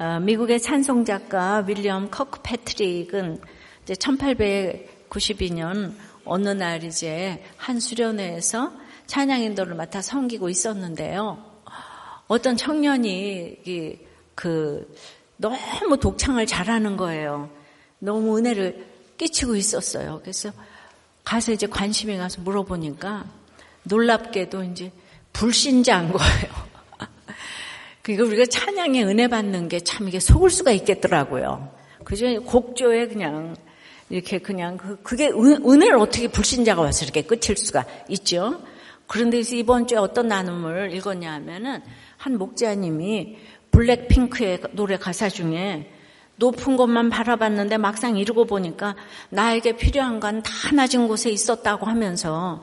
어, 0.00 0.20
미국의 0.20 0.60
찬송 0.60 1.04
작가 1.04 1.64
윌리엄 1.66 2.08
커크 2.08 2.38
패트릭은 2.44 3.40
이제 3.82 3.94
1892년 3.94 5.92
어느 6.24 6.50
날 6.50 6.84
이제 6.84 7.42
한 7.56 7.80
수련회에서 7.80 8.70
찬양 9.06 9.40
인도를 9.40 9.74
맡아 9.74 10.00
섬기고 10.00 10.50
있었는데요. 10.50 11.44
어떤 12.28 12.56
청년이 12.56 13.98
그 14.36 14.94
너무 15.36 15.98
독창을 15.98 16.46
잘하는 16.46 16.96
거예요. 16.96 17.50
너무 17.98 18.38
은혜를 18.38 18.86
끼치고 19.16 19.56
있었어요. 19.56 20.20
그래서 20.22 20.52
가서 21.24 21.50
이제 21.50 21.66
관심이 21.66 22.16
가서 22.16 22.40
물어보니까 22.42 23.24
놀랍게도 23.82 24.62
이제 24.62 24.92
불신자인 25.32 26.12
거예요. 26.12 26.67
그러니까 28.02 28.26
우리가 28.26 28.46
찬양에 28.46 29.02
은혜 29.04 29.28
받는 29.28 29.68
게 29.68 29.80
참 29.80 30.08
이게 30.08 30.20
속을 30.20 30.50
수가 30.50 30.70
있겠더라고요. 30.72 31.70
그죠? 32.04 32.42
곡조에 32.42 33.08
그냥 33.08 33.56
이렇게 34.10 34.38
그냥 34.38 34.76
그, 34.76 35.00
그게 35.02 35.28
은, 35.28 35.82
혜를 35.82 35.96
어떻게 35.98 36.28
불신자가 36.28 36.80
와서 36.80 37.04
이렇게 37.04 37.22
끝일 37.22 37.56
수가 37.56 37.84
있죠? 38.08 38.62
그런데 39.06 39.40
이번 39.40 39.86
주에 39.86 39.98
어떤 39.98 40.28
나눔을 40.28 40.92
읽었냐 40.94 41.32
하면은 41.34 41.82
한 42.16 42.38
목자님이 42.38 43.36
블랙핑크의 43.70 44.60
노래 44.72 44.96
가사 44.96 45.28
중에 45.28 45.90
높은 46.36 46.76
곳만 46.76 47.10
바라봤는데 47.10 47.78
막상 47.78 48.16
이루고 48.16 48.44
보니까 48.44 48.94
나에게 49.30 49.76
필요한 49.76 50.20
건 50.20 50.42
다 50.42 50.72
낮은 50.72 51.08
곳에 51.08 51.30
있었다고 51.30 51.86
하면서 51.86 52.62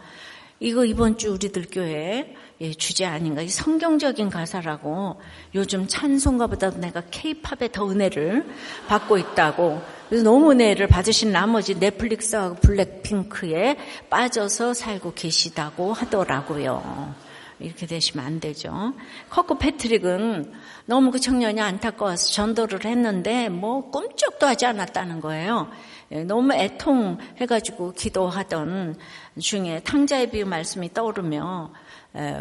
이거 0.60 0.86
이번 0.86 1.18
주 1.18 1.34
우리들 1.34 1.66
교회 1.72 1.92
예, 1.92 2.36
주제 2.78 3.06
아닌가 3.06 3.42
이 3.42 3.50
성경적인 3.50 4.30
가사라고 4.30 5.20
요즘 5.56 5.88
찬송가보다 5.88 6.72
내가 6.72 7.02
케이팝에 7.12 7.70
더 7.72 7.90
은혜를 7.90 8.46
받고 8.88 9.18
있다고 9.18 9.82
그래서 10.08 10.24
너무 10.24 10.52
은혜를 10.52 10.88
받으신 10.88 11.32
나머지 11.32 11.76
넷플릭스하고 11.76 12.56
블랙핑크에 12.56 13.78
빠져서 14.10 14.74
살고 14.74 15.14
계시다고 15.16 15.94
하더라고요. 15.94 17.14
이렇게 17.60 17.86
되시면 17.86 18.26
안 18.26 18.40
되죠. 18.40 18.94
커크 19.30 19.58
패트릭은 19.58 20.54
너무 20.86 21.12
그 21.12 21.20
청년이 21.20 21.62
안타까워서 21.62 22.32
전도를 22.34 22.86
했는데 22.86 23.50
뭐 23.50 23.90
꿈쩍도 23.92 24.46
하지 24.46 24.66
않았다는 24.66 25.22
거예요. 25.22 25.70
예, 26.12 26.24
너무 26.24 26.54
애통해가지고 26.54 27.94
기도하던 27.94 28.98
중에 29.40 29.82
탕자의 29.84 30.30
비유 30.32 30.46
말씀이 30.46 30.94
떠오르며 30.94 31.72
예, 31.72 31.85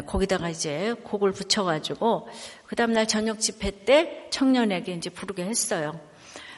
거기다가 0.05 0.49
이제 0.49 0.95
곡을 1.03 1.31
붙여가지고 1.31 2.27
그 2.65 2.75
다음날 2.75 3.07
저녁 3.07 3.39
집회 3.39 3.71
때 3.85 4.27
청년에게 4.29 4.93
이제 4.93 5.09
부르게 5.09 5.43
했어요. 5.43 5.99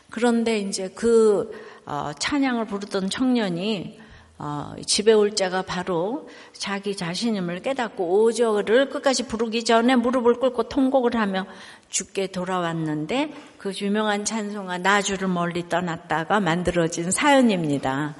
그런데 0.09 0.59
이제 0.59 0.89
그 0.89 1.51
어, 1.85 2.11
찬양을 2.17 2.65
부르던 2.65 3.09
청년이 3.09 3.99
어, 4.39 4.75
집에 4.85 5.13
올 5.13 5.35
자가 5.35 5.63
바로 5.63 6.29
자기 6.53 6.95
자신임을 6.95 7.61
깨닫고 7.61 8.21
오절을 8.23 8.89
끝까지 8.89 9.23
부르기 9.23 9.63
전에 9.63 9.95
무릎을 9.95 10.35
꿇고 10.35 10.69
통곡을 10.69 11.15
하며 11.15 11.47
죽게 11.89 12.27
돌아왔는데 12.27 13.31
그 13.57 13.73
유명한 13.81 14.25
찬송가 14.25 14.77
나주를 14.77 15.27
멀리 15.27 15.67
떠났다가 15.67 16.39
만들어진 16.39 17.09
사연입니다. 17.09 18.15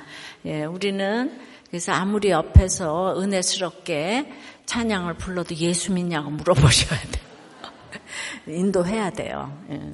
예, 0.46 0.64
우리는 0.64 1.40
그래서 1.70 1.92
아무리 1.92 2.30
옆에서 2.30 3.22
은혜스럽게 3.22 4.32
찬양을 4.66 5.16
불러도 5.16 5.56
예수 5.56 5.92
믿냐고 5.92 6.30
물어보셔야 6.30 7.00
돼요. 7.00 7.28
인도해야 8.48 9.10
돼요. 9.12 9.58
예. 9.72 9.94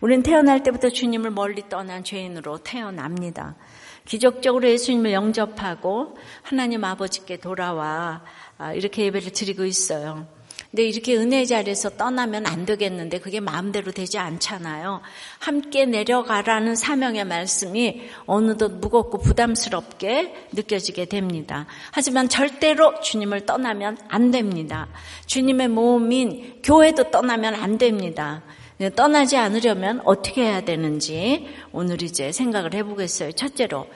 우리는 0.00 0.22
태어날 0.22 0.62
때부터 0.62 0.90
주님을 0.90 1.30
멀리 1.30 1.68
떠난 1.68 2.04
죄인으로 2.04 2.58
태어납니다. 2.58 3.56
기적적으로 4.04 4.68
예수님을 4.68 5.12
영접하고 5.12 6.16
하나님 6.42 6.84
아버지께 6.84 7.38
돌아와 7.38 8.22
아, 8.58 8.72
이렇게 8.72 9.04
예배를 9.04 9.32
드리고 9.32 9.64
있어요. 9.64 10.26
근데 10.76 10.90
이렇게 10.90 11.16
은혜 11.16 11.46
자리에서 11.46 11.88
떠나면 11.88 12.46
안 12.46 12.66
되겠는데 12.66 13.20
그게 13.20 13.40
마음대로 13.40 13.92
되지 13.92 14.18
않잖아요. 14.18 15.00
함께 15.38 15.86
내려가라는 15.86 16.76
사명의 16.76 17.24
말씀이 17.24 18.02
어느덧 18.26 18.72
무겁고 18.72 19.16
부담스럽게 19.16 20.48
느껴지게 20.52 21.06
됩니다. 21.06 21.64
하지만 21.92 22.28
절대로 22.28 23.00
주님을 23.00 23.46
떠나면 23.46 23.96
안 24.08 24.30
됩니다. 24.30 24.88
주님의 25.24 25.68
모험인 25.68 26.60
교회도 26.62 27.10
떠나면 27.10 27.54
안 27.54 27.78
됩니다. 27.78 28.42
네, 28.76 28.90
떠나지 28.90 29.38
않으려면 29.38 30.02
어떻게 30.04 30.42
해야 30.42 30.60
되는지 30.60 31.46
오늘 31.72 32.02
이제 32.02 32.32
생각을 32.32 32.74
해보겠어요. 32.74 33.32
첫째로 33.32 33.86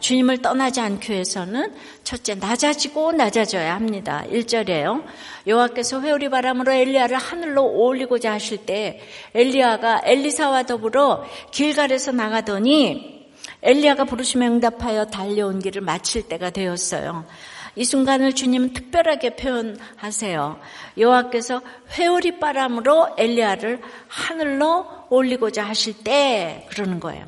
주님을 0.00 0.42
떠나지 0.42 0.80
않기 0.80 1.12
위해서는 1.12 1.72
첫째 2.04 2.34
낮아지고 2.34 3.12
낮아져야 3.12 3.74
합니다. 3.74 4.24
1절에요. 4.30 5.04
여호와께서 5.46 6.02
회오리 6.02 6.28
바람으로 6.28 6.70
엘리야를 6.70 7.16
하늘로 7.16 7.64
올리고자 7.64 8.32
하실 8.32 8.58
때 8.66 9.00
엘리야가 9.34 10.02
엘리사와 10.04 10.64
더불어 10.64 11.24
길갈에서 11.50 12.12
나가더니 12.12 13.30
엘리야가 13.62 14.04
부르심에 14.04 14.46
응답하여 14.46 15.06
달려온 15.06 15.60
길을 15.60 15.80
마칠 15.80 16.28
때가 16.28 16.50
되었어요. 16.50 17.24
이 17.76 17.84
순간을 17.84 18.34
주님 18.34 18.74
특별하게 18.74 19.36
표현하세요. 19.36 20.60
여호와께서 20.98 21.62
회오리 21.92 22.38
바람으로 22.38 23.14
엘리야를 23.16 23.80
하늘로 24.08 24.86
올리고자 25.08 25.64
하실 25.64 25.94
때 26.04 26.66
그러는 26.70 27.00
거예요. 27.00 27.24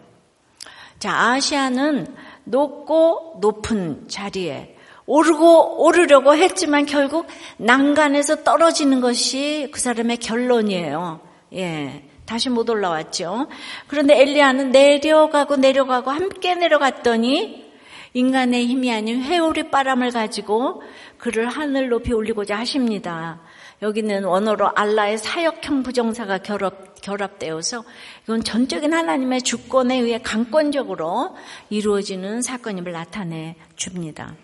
자, 0.99 1.31
아시아는 1.31 2.15
높고 2.45 3.39
높은 3.41 4.09
자리에 4.09 4.77
오르고 5.07 5.85
오르려고 5.85 6.35
했지만 6.35 6.87
결국 6.87 7.27
난간에서 7.57 8.45
떨어지는 8.45 9.01
것이 9.01 9.69
그 9.73 9.81
사람의 9.81 10.19
결론이에요. 10.19 11.21
예. 11.55 12.05
다시 12.25 12.49
못 12.49 12.71
올라왔죠. 12.71 13.49
그런데 13.89 14.21
엘리야는 14.21 14.71
내려가고 14.71 15.57
내려가고 15.57 16.11
함께 16.11 16.55
내려갔더니 16.55 17.73
인간의 18.15 18.67
힘이 18.67 18.93
아닌 18.93 19.23
회오리 19.23 19.71
바람을 19.71 20.13
가지고 20.13 20.83
그를 21.19 21.49
하늘 21.49 21.89
높이 21.89 22.13
올리고자 22.13 22.59
하십니다. 22.59 23.41
여기는 23.83 24.25
원어로 24.25 24.71
알라의 24.77 25.19
사역형 25.19 25.83
부정사가 25.83 26.39
결합, 26.39 27.01
결합되어서 27.03 27.85
이건 28.23 28.45
전적인 28.45 28.95
하나님의 28.95 29.43
주권에 29.43 29.99
의해 29.99 30.21
강권적으로 30.23 31.37
이루어지는 31.69 32.43
사건임을 32.43 32.93
나타내 32.93 33.57
줍니다. 33.75 34.37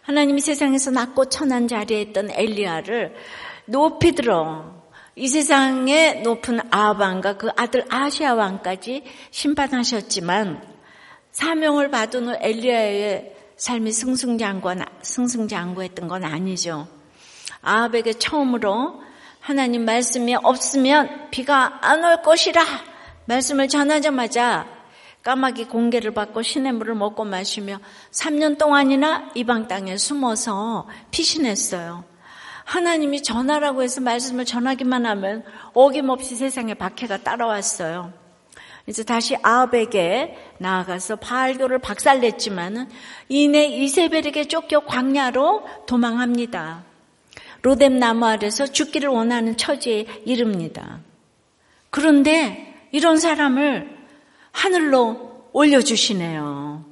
하나님이 0.00 0.40
세상에서 0.40 0.90
낮고 0.90 1.26
천한 1.26 1.68
자리에 1.68 2.00
있던 2.00 2.30
엘리야를 2.30 3.14
높이 3.66 4.12
들어 4.12 4.82
이 5.14 5.28
세상의 5.28 6.22
높은 6.22 6.60
아방과 6.70 7.36
그 7.36 7.50
아들 7.56 7.84
아시아 7.88 8.34
왕까지 8.34 9.04
심판하셨지만 9.30 10.62
사명을 11.32 11.90
받은 11.90 12.28
후 12.28 12.36
엘리야의 12.40 13.34
삶이 13.56 13.92
승승장구, 13.92 14.74
승승장구했던 15.02 16.08
건 16.08 16.24
아니죠. 16.24 16.88
아합에게 17.64 18.14
처음으로 18.14 19.02
하나님 19.40 19.84
말씀이 19.84 20.34
없으면 20.36 21.30
비가 21.30 21.78
안 21.82 22.04
올 22.04 22.22
것이라 22.22 22.62
말씀을 23.26 23.68
전하자마자 23.68 24.66
까마귀 25.22 25.64
공개를 25.66 26.12
받고 26.12 26.42
시냇 26.42 26.74
물을 26.74 26.94
먹고 26.94 27.24
마시며 27.24 27.78
3년 28.10 28.58
동안이나 28.58 29.30
이방 29.34 29.68
땅에 29.68 29.96
숨어서 29.96 30.86
피신했어요. 31.10 32.04
하나님이 32.64 33.22
전하라고 33.22 33.82
해서 33.82 34.00
말씀을 34.02 34.44
전하기만 34.44 35.06
하면 35.06 35.44
어김없이 35.72 36.36
세상에 36.36 36.74
박해가 36.74 37.18
따라왔어요. 37.18 38.12
이제 38.86 39.02
다시 39.02 39.34
아합에게 39.42 40.36
나아가서 40.58 41.16
바알교를 41.16 41.78
박살냈지만은 41.78 42.88
이내 43.30 43.64
이세벨에게 43.64 44.46
쫓겨 44.48 44.80
광야로 44.80 45.64
도망합니다. 45.86 46.84
로뎀 47.64 47.98
나무 47.98 48.26
아래서 48.26 48.66
죽기를 48.66 49.08
원하는 49.08 49.56
처지에 49.56 50.06
이릅니다. 50.26 51.00
그런데 51.88 52.88
이런 52.92 53.16
사람을 53.16 53.88
하늘로 54.52 55.48
올려주시네요. 55.54 56.84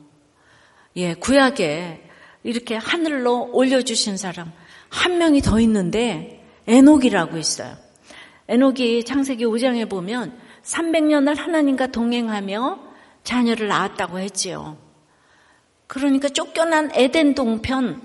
예, 0.96 1.14
구약에 1.14 2.08
이렇게 2.42 2.76
하늘로 2.76 3.50
올려주신 3.52 4.16
사람 4.16 4.50
한 4.88 5.18
명이 5.18 5.42
더 5.42 5.60
있는데 5.60 6.42
에녹이라고 6.66 7.36
있어요. 7.36 7.76
에녹이 8.48 9.04
창세기 9.04 9.44
5장에 9.44 9.90
보면 9.90 10.38
300년을 10.64 11.36
하나님과 11.36 11.88
동행하며 11.88 12.78
자녀를 13.24 13.68
낳았다고 13.68 14.20
했지요. 14.20 14.78
그러니까 15.86 16.30
쫓겨난 16.30 16.92
에덴 16.94 17.34
동편 17.34 18.00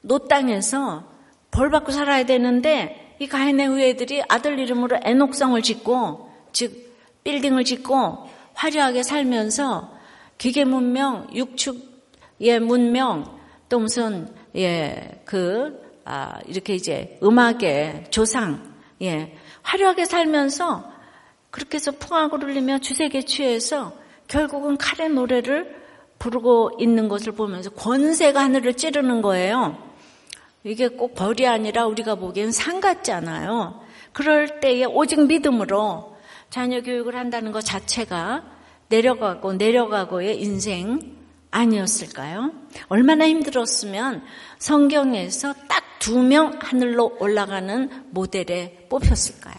노 0.00 0.18
땅에서 0.26 1.07
벌 1.50 1.70
받고 1.70 1.92
살아야 1.92 2.24
되는데 2.24 3.16
이 3.18 3.26
가인의 3.26 3.66
후예들이 3.66 4.22
아들 4.28 4.58
이름으로 4.58 4.98
에녹성을 5.02 5.60
짓고 5.62 6.30
즉 6.52 6.94
빌딩을 7.24 7.64
짓고 7.64 8.28
화려하게 8.54 9.02
살면서 9.02 9.96
기계 10.38 10.64
문명, 10.64 11.28
육축의 11.34 12.60
문명, 12.60 13.38
또 13.68 13.80
무슨 13.80 14.32
예그 14.54 15.88
아, 16.04 16.38
이렇게 16.46 16.74
이제 16.74 17.18
음악의 17.22 18.06
조상, 18.10 18.74
예 19.02 19.36
화려하게 19.62 20.06
살면서 20.06 20.90
그렇게 21.50 21.76
해서 21.76 21.92
풍악을 21.92 22.44
울리며 22.44 22.78
주색에 22.78 23.22
취해서 23.22 23.92
결국은 24.26 24.76
칼의 24.76 25.10
노래를 25.10 25.76
부르고 26.18 26.72
있는 26.78 27.08
것을 27.08 27.32
보면서 27.32 27.70
권세가 27.70 28.40
하늘을 28.40 28.74
찌르는 28.74 29.22
거예요. 29.22 29.87
이게 30.64 30.88
꼭 30.88 31.14
벌이 31.14 31.46
아니라 31.46 31.86
우리가 31.86 32.16
보기엔 32.16 32.50
상 32.52 32.80
같잖아요. 32.80 33.80
그럴 34.12 34.60
때에 34.60 34.84
오직 34.84 35.26
믿음으로 35.26 36.16
자녀 36.50 36.82
교육을 36.82 37.14
한다는 37.14 37.52
것 37.52 37.64
자체가 37.64 38.44
내려가고 38.88 39.52
내려가고의 39.54 40.40
인생 40.40 41.16
아니었을까요? 41.50 42.52
얼마나 42.88 43.26
힘들었으면 43.26 44.22
성경에서 44.58 45.54
딱 45.68 45.88
두 45.98 46.22
명 46.22 46.58
하늘로 46.60 47.16
올라가는 47.20 47.90
모델에 48.10 48.86
뽑혔을까요? 48.88 49.56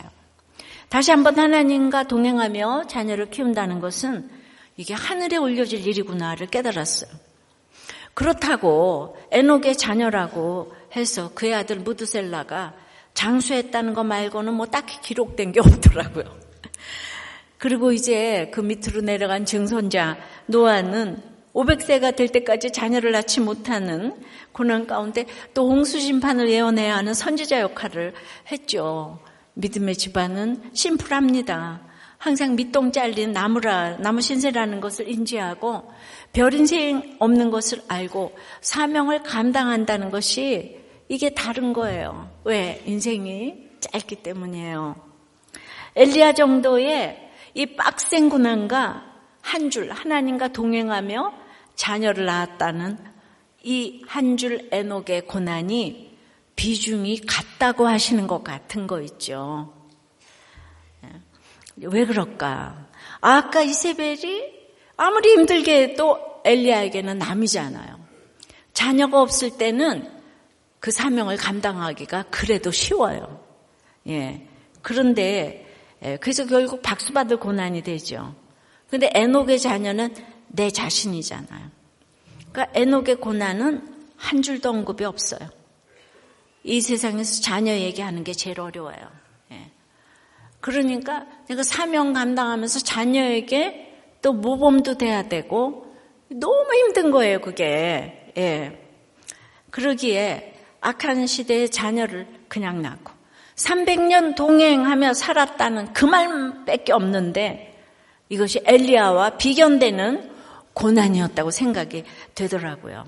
다시 0.88 1.12
한번 1.12 1.38
하나님과 1.38 2.04
동행하며 2.04 2.86
자녀를 2.88 3.30
키운다는 3.30 3.80
것은 3.80 4.30
이게 4.78 4.94
하늘에 4.94 5.38
올려질 5.38 5.86
일이구나를 5.86 6.48
깨달았어요. 6.48 7.12
그렇다고 8.14 9.18
에녹의 9.32 9.78
자녀라고 9.78 10.74
해서 10.96 11.32
그의 11.34 11.54
아들 11.54 11.78
무드셀라가 11.78 12.74
장수했다는 13.14 13.94
것 13.94 14.04
말고는 14.04 14.54
뭐 14.54 14.66
딱히 14.66 15.00
기록된 15.02 15.52
게 15.52 15.60
없더라고요. 15.60 16.24
그리고 17.58 17.92
이제 17.92 18.50
그 18.54 18.62
밑으로 18.62 19.02
내려간 19.02 19.46
증손자 19.46 20.18
노아는 20.46 21.22
500세가 21.54 22.16
될 22.16 22.30
때까지 22.30 22.72
자녀를 22.72 23.12
낳지 23.12 23.42
못하는 23.42 24.16
고난 24.52 24.88
가운데 24.88 25.26
또 25.54 25.70
홍수 25.70 26.00
심판을 26.00 26.50
예언해야 26.50 26.96
하는 26.96 27.14
선지자 27.14 27.60
역할을 27.60 28.14
했죠. 28.52 29.20
믿음의 29.56 29.96
집안은 29.96 30.72
심플합니다. 30.74 31.82
항상 32.18 32.56
밑동 32.56 32.92
잘린 32.92 33.32
나무라, 33.32 33.98
나무 33.98 34.22
신세라는 34.22 34.82
것을 34.82 35.10
인지하고 35.10 35.90
별 36.34 36.54
인생 36.54 37.16
없는 37.20 37.50
것을 37.50 37.82
알고 37.88 38.36
사명을 38.62 39.24
감당한다는 39.24 40.12
것이 40.12 40.79
이게 41.10 41.30
다른 41.32 41.74
거예요. 41.74 42.30
왜? 42.46 42.82
인생이 42.86 43.56
짧기 43.80 44.18
때문이에요. 44.18 44.96
엘리야 45.96 46.34
정도의 46.34 47.30
이 47.56 47.66
빡센 47.66 48.30
고난과 48.30 49.10
한 49.42 49.70
줄 49.72 49.92
하나님과 49.92 50.50
동행하며 50.50 51.34
자녀를 51.76 52.26
낳았다는 52.26 52.98
이 53.64 54.04
한 54.08 54.38
줄 54.38 54.70
에녹의 54.72 55.26
고난이 55.28 56.18
비중이 56.56 57.22
같다고 57.22 57.88
하시는 57.88 58.28
것 58.28 58.44
같은 58.44 58.86
거 58.86 59.02
있죠. 59.02 59.74
왜 61.78 62.06
그럴까? 62.06 62.88
아까 63.22 63.62
이세벨이 63.62 64.60
아무리 64.98 65.32
힘들게 65.32 65.84
해도 65.84 66.20
엘리야에게는 66.44 67.18
남이잖아요. 67.18 68.00
자녀가 68.74 69.22
없을 69.22 69.58
때는 69.58 70.19
그 70.80 70.92
사명을 70.92 71.38
감당하기가 71.38 72.24
그래도 72.30 72.72
쉬워요. 72.72 73.44
예. 74.08 74.48
그런데 74.82 75.66
예, 76.04 76.18
그래서 76.18 76.46
결국 76.46 76.82
박수 76.82 77.12
받을 77.12 77.38
고난이 77.38 77.84
되죠. 77.84 78.34
근데 78.90 79.10
에녹의 79.14 79.60
자녀는 79.60 80.16
내 80.48 80.70
자신이잖아요. 80.70 81.70
그러니까 82.52 82.80
에녹의 82.80 83.16
고난은 83.18 83.88
한 84.16 84.42
줄도 84.42 84.70
언급이 84.70 85.04
없어요. 85.04 85.50
이 86.64 86.82
세상에서 86.82 87.42
자녀 87.42 87.74
얘기하는 87.74 88.24
게 88.24 88.34
제일 88.34 88.60
어려워요. 88.60 89.20
그러니까 90.62 91.26
내가 91.48 91.64
사명 91.64 92.14
감당하면서 92.14 92.80
자녀에게 92.80 94.18
또 94.22 94.34
모범도 94.34 94.98
돼야 94.98 95.28
되고 95.30 95.96
너무 96.30 96.74
힘든 96.74 97.12
거예요, 97.12 97.40
그게. 97.40 98.34
예. 98.38 98.86
그러기에 99.70 100.59
악한 100.82 101.28
시대의 101.28 101.70
자녀를 101.70 102.28
그냥 102.48 102.82
낳고 102.82 103.12
300년 103.56 104.36
동행하며 104.36 105.14
살았다는 105.14 105.94
그 105.94 106.06
말밖에 106.06 106.94
없는데 106.94 107.78
이것이 108.30 108.62
엘리야와 108.66 109.38
비견되는 109.38 110.32
고난이었다고 110.74 111.52
생각이 111.52 112.06
되더라고요. 112.36 113.06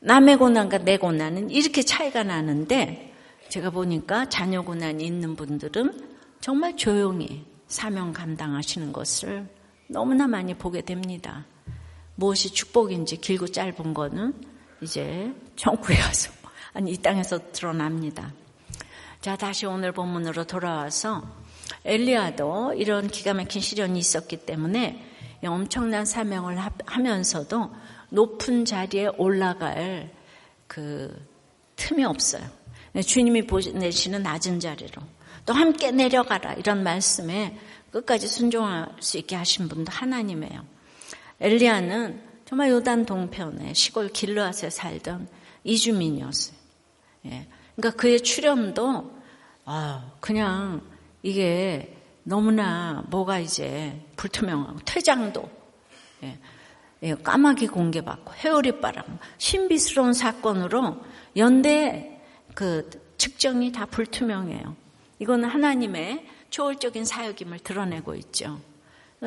남의 0.00 0.36
고난과 0.36 0.78
내 0.78 0.96
고난은 0.96 1.50
이렇게 1.50 1.82
차이가 1.82 2.22
나는데 2.22 3.12
제가 3.48 3.70
보니까 3.70 4.28
자녀 4.28 4.62
고난이 4.62 5.04
있는 5.04 5.36
분들은 5.36 6.08
정말 6.40 6.76
조용히 6.76 7.44
사명 7.68 8.12
감당하시는 8.12 8.92
것을 8.92 9.46
너무나 9.88 10.26
많이 10.26 10.54
보게 10.54 10.80
됩니다. 10.80 11.44
무엇이 12.14 12.52
축복인지 12.52 13.20
길고 13.20 13.48
짧은 13.48 13.94
거는 13.94 14.34
이제 14.80 15.32
가서 15.56 16.30
아니 16.30 16.41
이 16.86 16.96
땅에서 16.96 17.52
드러납니다. 17.52 18.32
자 19.20 19.36
다시 19.36 19.66
오늘 19.66 19.92
본문으로 19.92 20.44
돌아와서 20.44 21.22
엘리야도 21.84 22.74
이런 22.76 23.08
기가 23.08 23.34
막힌 23.34 23.60
시련이 23.60 23.98
있었기 23.98 24.38
때문에 24.38 25.04
엄청난 25.44 26.04
사명을 26.04 26.58
하면서도 26.86 27.70
높은 28.10 28.64
자리에 28.64 29.08
올라갈 29.16 30.10
그 30.66 31.14
틈이 31.76 32.04
없어요. 32.04 32.42
주님이 33.04 33.46
보내시는 33.46 34.22
낮은 34.22 34.60
자리로 34.60 35.02
또 35.46 35.52
함께 35.52 35.90
내려가라 35.90 36.54
이런 36.54 36.82
말씀에 36.82 37.58
끝까지 37.90 38.28
순종할 38.28 38.88
수 39.00 39.18
있게 39.18 39.36
하신 39.36 39.68
분도 39.68 39.90
하나님이에요. 39.92 40.64
엘리야는 41.40 42.22
정말 42.44 42.70
요단 42.70 43.06
동편에 43.06 43.74
시골 43.74 44.08
길르앗에 44.08 44.70
살던 44.70 45.28
이주민이었어요. 45.64 46.61
예. 47.26 47.46
그러니까 47.76 48.00
그의 48.00 48.20
출현도 48.20 49.22
아, 49.64 50.12
그냥 50.20 50.82
이게 51.22 51.96
너무나 52.24 53.04
뭐가 53.08 53.38
이제 53.38 54.00
불투명하고 54.16 54.80
퇴장도 54.84 55.50
예. 56.24 56.38
예, 57.04 57.14
까마귀 57.14 57.66
공개받고 57.66 58.32
회오리 58.34 58.80
바람 58.80 59.04
신비스러운 59.38 60.12
사건으로 60.12 61.00
연대 61.36 62.20
그 62.54 62.88
측정이 63.16 63.72
다 63.72 63.86
불투명해요. 63.86 64.76
이건 65.18 65.44
하나님의 65.44 66.26
초월적인 66.50 67.04
사역임을 67.04 67.60
드러내고 67.60 68.14
있죠. 68.16 68.60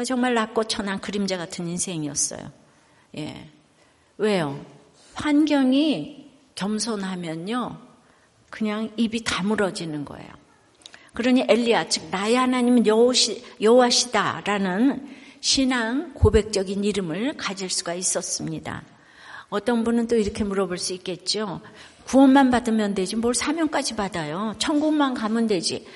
정말 0.06 0.34
낮고 0.34 0.66
천한 0.66 1.00
그림자 1.00 1.38
같은 1.38 1.68
인생이었어요. 1.68 2.52
예. 3.18 3.50
왜요? 4.18 4.64
환경이 5.14 6.32
겸손하면요. 6.56 7.85
그냥 8.50 8.92
입이 8.98 9.24
다물어지는 9.24 10.06
거예요. 10.06 10.30
그러니 11.14 11.46
엘리야, 11.48 11.88
즉 11.88 12.10
나의 12.12 12.36
하나님은 12.36 12.86
여호시, 12.88 13.44
여호와시다라는 13.62 15.08
신앙 15.40 16.14
고백적인 16.14 16.84
이름을 16.84 17.38
가질 17.38 17.70
수가 17.70 17.94
있었습니다. 17.94 18.84
어떤 19.50 19.84
분은 19.84 20.08
또 20.08 20.18
이렇게 20.18 20.44
물어볼 20.44 20.78
수 20.78 20.94
있겠죠. 20.94 21.62
구원만 22.06 22.52
받으면 22.52 22.94
되지 22.94 23.16
뭘 23.16 23.34
사명까지 23.34 23.96
받아요. 23.96 24.56
천국만 24.60 25.14
가면 25.14 25.48
되지. 25.48 25.88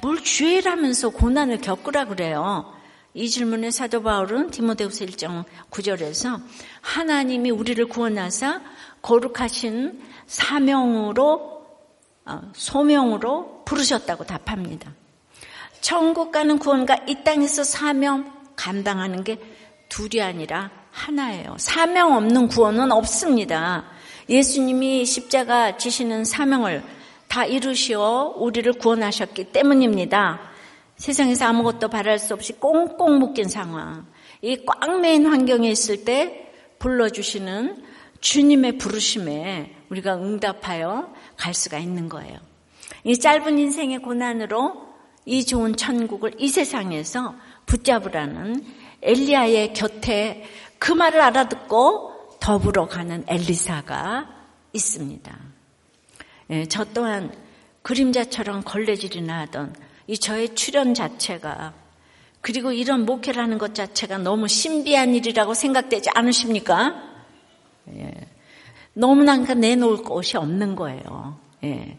뭘 0.00 0.22
주의라면서 0.22 1.10
고난을 1.10 1.60
겪으라 1.60 2.06
그래요. 2.06 2.72
이 3.14 3.28
질문에 3.28 3.70
사도 3.70 4.02
바울은 4.02 4.50
디모데후서 4.50 5.04
1장 5.06 5.44
9절에서 5.70 6.40
하나님이 6.80 7.50
우리를 7.50 7.84
구원하사 7.86 8.60
거룩하신 9.02 10.00
사명으로 10.26 11.34
어, 11.34 11.57
소명으로 12.52 13.62
부르셨다고 13.64 14.24
답합니다. 14.24 14.92
천국 15.80 16.32
가는 16.32 16.58
구원과 16.58 17.04
이 17.06 17.22
땅에서 17.24 17.64
사명 17.64 18.32
감당하는 18.56 19.24
게 19.24 19.38
둘이 19.88 20.20
아니라 20.20 20.70
하나예요. 20.90 21.54
사명 21.58 22.16
없는 22.16 22.48
구원은 22.48 22.90
없습니다. 22.92 23.84
예수님이 24.28 25.06
십자가 25.06 25.76
지시는 25.76 26.24
사명을 26.24 26.82
다 27.28 27.44
이루시어 27.44 28.34
우리를 28.36 28.72
구원하셨기 28.74 29.52
때문입니다. 29.52 30.40
세상에서 30.96 31.46
아무것도 31.46 31.88
바랄 31.88 32.18
수 32.18 32.34
없이 32.34 32.52
꽁꽁 32.54 33.18
묶인 33.18 33.48
상황, 33.48 34.06
이 34.42 34.56
꽉 34.66 35.00
매인 35.00 35.26
환경에 35.26 35.70
있을 35.70 36.04
때 36.04 36.50
불러주시는 36.80 37.84
주님의 38.20 38.78
부르심에 38.78 39.77
우리가 39.90 40.16
응답하여 40.16 41.12
갈 41.36 41.54
수가 41.54 41.78
있는 41.78 42.08
거예요. 42.08 42.38
이 43.04 43.18
짧은 43.18 43.58
인생의 43.58 44.00
고난으로 44.00 44.88
이 45.24 45.44
좋은 45.44 45.76
천국을 45.76 46.34
이 46.38 46.48
세상에서 46.48 47.34
붙잡으라는 47.66 48.64
엘리야의 49.02 49.74
곁에 49.74 50.44
그 50.78 50.92
말을 50.92 51.20
알아듣고 51.20 52.38
더불어 52.40 52.86
가는 52.86 53.24
엘리사가 53.26 54.28
있습니다. 54.72 55.38
예, 56.50 56.66
저 56.66 56.84
또한 56.86 57.32
그림자처럼 57.82 58.62
걸레질이나 58.62 59.40
하던 59.40 59.74
이 60.06 60.18
저의 60.18 60.54
출연 60.54 60.94
자체가 60.94 61.74
그리고 62.40 62.72
이런 62.72 63.04
목회를 63.04 63.42
하는 63.42 63.58
것 63.58 63.74
자체가 63.74 64.18
너무 64.18 64.48
신비한 64.48 65.14
일이라고 65.14 65.54
생각되지 65.54 66.10
않으십니까? 66.14 67.07
예. 68.98 69.00
너무나 69.00 69.32
그러니까 69.32 69.54
내놓을 69.54 69.98
곳이 69.98 70.36
없는 70.36 70.76
거예요. 70.76 71.38
예. 71.64 71.98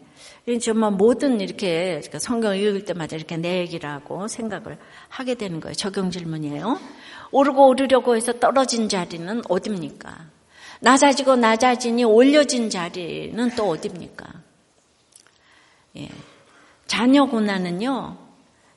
정말 0.59 0.91
모든 0.91 1.41
이렇게 1.41 2.01
성경 2.17 2.55
읽을 2.57 2.85
때마다 2.85 3.15
이렇게 3.15 3.37
내 3.37 3.59
얘기를 3.59 3.89
하고 3.89 4.27
생각을 4.27 4.77
하게 5.07 5.35
되는 5.35 5.59
거예요. 5.59 5.75
적용 5.75 6.09
질문이에요. 6.11 6.79
오르고 7.31 7.67
오르려고 7.67 8.15
해서 8.15 8.33
떨어진 8.33 8.89
자리는 8.89 9.43
어딥니까? 9.47 10.27
낮아지고 10.81 11.35
낮아지니 11.35 12.03
올려진 12.03 12.69
자리는 12.69 13.49
또 13.55 13.69
어딥니까? 13.69 14.25
예. 15.97 16.09
자녀 16.87 17.25
고난은요, 17.25 18.17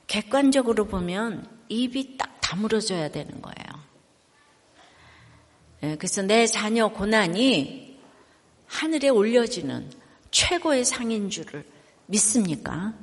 객관적으로 0.07 0.87
보면 0.87 1.47
입이 1.69 2.19
딱 2.19 2.38
다물어져야 2.41 3.09
되는 3.11 3.41
거예요. 3.41 3.83
예, 5.85 5.97
그래서 5.97 6.21
내 6.23 6.47
자녀 6.47 6.88
고난이 6.88 7.92
하늘에 8.73 9.11
올려지는 9.11 9.88
최고의 10.31 10.87
상인 10.87 11.29
줄을 11.29 11.64
믿습니까? 12.07 12.95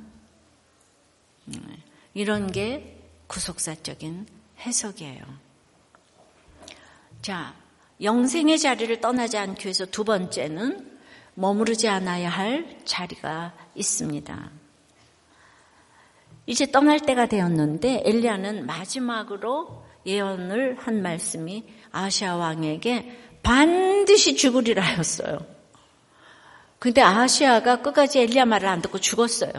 음, 1.46 1.76
이런 2.12 2.50
게 2.50 2.98
구속사적인 3.28 4.26
해석이에요. 4.58 5.22
자, 7.22 7.54
영생의 8.02 8.58
자리를 8.58 9.00
떠나지 9.00 9.38
않기 9.38 9.66
위해서 9.66 9.86
두 9.86 10.02
번째는 10.02 10.98
머무르지 11.34 11.88
않아야 11.88 12.28
할 12.28 12.78
자리가 12.84 13.54
있습니다. 13.76 14.50
이제 16.46 16.70
떠날 16.70 16.98
때가 16.98 17.26
되었는데 17.26 18.02
엘리야는 18.04 18.66
마지막으로 18.66 19.84
예언을 20.04 20.78
한 20.80 21.00
말씀이 21.00 21.64
아시아 21.92 22.36
왕에게 22.36 23.38
반드시 23.42 24.34
죽으리라 24.34 24.82
하였어요. 24.82 25.59
근데 26.80 27.02
아시아가 27.02 27.82
끝까지 27.82 28.20
엘리야 28.20 28.46
말을 28.46 28.66
안 28.66 28.80
듣고 28.80 28.98
죽었어요. 28.98 29.52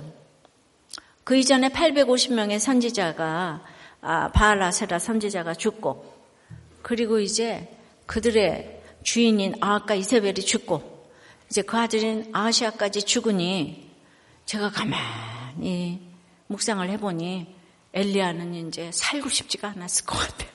그 1.23 1.37
이전에 1.37 1.69
850명의 1.69 2.57
선지자가 2.57 3.63
아, 4.01 4.31
바알아세라 4.31 4.97
선지자가 4.97 5.53
죽고 5.53 6.11
그리고 6.81 7.19
이제 7.19 7.77
그들의 8.07 8.81
주인인 9.03 9.53
아까 9.61 9.93
이세벨이 9.93 10.37
죽고 10.41 11.09
이제 11.47 11.61
그 11.61 11.77
아들인 11.77 12.27
아시아까지 12.33 13.03
죽으니 13.03 13.87
제가 14.45 14.71
가만히 14.71 16.01
묵상을 16.47 16.89
해보니 16.89 17.55
엘리야는 17.93 18.67
이제 18.67 18.89
살고 18.91 19.29
싶지가 19.29 19.73
않았을 19.75 20.07
것 20.07 20.17
같아요. 20.17 20.49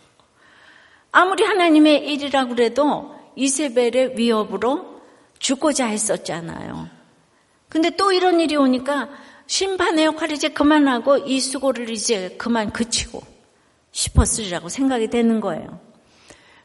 아무리 1.13 1.45
하나님의 1.45 2.13
일이라고 2.13 2.57
그래도 2.57 3.15
이세벨의 3.37 4.19
위협으로 4.19 4.96
죽고자 5.39 5.87
했었잖아요. 5.87 6.89
근데 7.69 7.91
또 7.91 8.13
이런 8.13 8.41
일이 8.41 8.57
오니까 8.57 9.09
심판의 9.47 10.05
역할을 10.07 10.37
이제 10.37 10.49
그만하고 10.49 11.19
이 11.19 11.41
수고를 11.41 11.91
이제 11.91 12.35
그만 12.39 12.73
그치고 12.73 13.23
싶었으리라고 13.93 14.69
생각이 14.69 15.09
되는 15.09 15.41
거예요. 15.41 15.81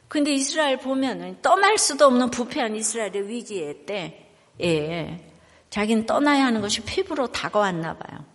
근데 0.07 0.33
이스라엘 0.33 0.77
보면은 0.77 1.37
떠날 1.41 1.77
수도 1.77 2.05
없는 2.05 2.31
부패한 2.31 2.75
이스라엘의 2.75 3.29
위기에 3.29 3.85
때, 3.85 4.29
예, 4.61 5.25
자기는 5.69 6.05
떠나야 6.05 6.45
하는 6.45 6.59
것이 6.59 6.81
피부로 6.81 7.27
다가왔나 7.27 7.95
봐요. 7.95 8.25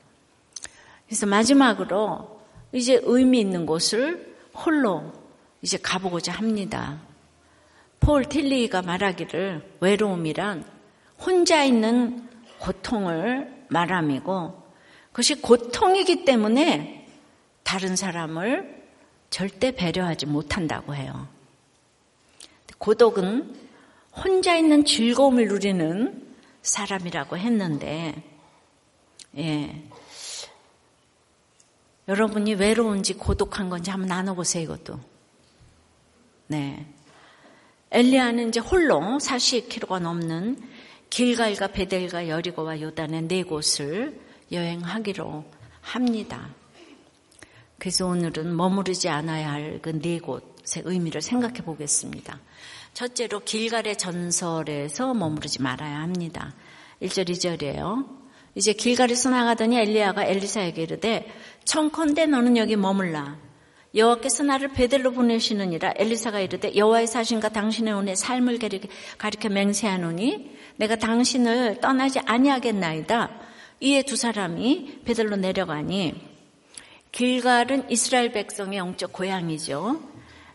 그래서 1.06 1.26
마지막으로 1.26 2.40
이제 2.72 3.00
의미 3.04 3.40
있는 3.40 3.66
곳을 3.66 4.36
홀로 4.54 5.12
이제 5.60 5.76
가보고자 5.76 6.32
합니다. 6.32 6.98
폴 8.06 8.24
틸리가 8.24 8.82
말하기를 8.82 9.78
외로움이란 9.80 10.64
혼자 11.18 11.64
있는 11.64 12.28
고통을 12.60 13.66
말함이고 13.68 14.62
그것이 15.08 15.40
고통이기 15.42 16.24
때문에 16.24 17.04
다른 17.64 17.96
사람을 17.96 18.84
절대 19.30 19.72
배려하지 19.72 20.26
못한다고 20.26 20.94
해요. 20.94 21.26
고독은 22.78 23.56
혼자 24.14 24.54
있는 24.54 24.84
즐거움을 24.84 25.48
누리는 25.48 26.36
사람이라고 26.62 27.36
했는데, 27.38 28.22
예. 29.36 29.82
여러분이 32.06 32.54
외로운지 32.54 33.14
고독한 33.14 33.68
건지 33.68 33.90
한번 33.90 34.06
나눠보세요, 34.06 34.62
이것도. 34.62 35.00
네. 36.46 36.86
엘리야는 37.90 38.48
이제 38.48 38.60
홀로 38.60 39.00
40km가 39.20 40.00
넘는 40.00 40.58
길갈과 41.10 41.68
베델과 41.68 42.28
여리고와 42.28 42.80
요단의 42.80 43.22
네 43.22 43.42
곳을 43.42 44.18
여행하기로 44.52 45.44
합니다. 45.82 46.48
그래서 47.78 48.06
오늘은 48.06 48.56
머무르지 48.56 49.08
않아야 49.08 49.52
할 49.52 49.80
그 49.82 49.90
네 50.00 50.18
곳의 50.18 50.82
의미를 50.84 51.20
생각해 51.22 51.62
보겠습니다. 51.62 52.40
첫째로 52.94 53.40
길갈의 53.40 53.96
전설에서 53.98 55.14
머무르지 55.14 55.62
말아야 55.62 56.00
합니다. 56.00 56.54
1절 57.02 57.28
2절이에요. 57.28 58.08
이제 58.54 58.72
길갈에서 58.72 59.30
나가더니 59.30 59.76
엘리야가 59.78 60.24
엘리사에게 60.24 60.82
이르되 60.82 61.26
청컨대 61.64 62.26
너는 62.26 62.56
여기 62.56 62.74
머물라. 62.74 63.45
여호와께서 63.96 64.44
나를 64.44 64.68
베델로 64.68 65.12
보내시느니라 65.12 65.94
엘리사가 65.96 66.40
이르되 66.40 66.76
여호와의 66.76 67.06
사신과 67.06 67.48
당신의 67.48 67.94
오늘 67.94 68.14
삶을 68.14 68.58
가리켜 69.16 69.48
맹세하노니 69.48 70.56
내가 70.76 70.96
당신을 70.96 71.80
떠나지 71.80 72.20
아니하겠나이다. 72.20 73.30
이에 73.80 74.02
두 74.02 74.16
사람이 74.16 75.00
베델로 75.04 75.36
내려가니 75.36 76.14
길갈은 77.12 77.90
이스라엘 77.90 78.32
백성의 78.32 78.78
영적 78.78 79.12
고향이죠. 79.12 80.00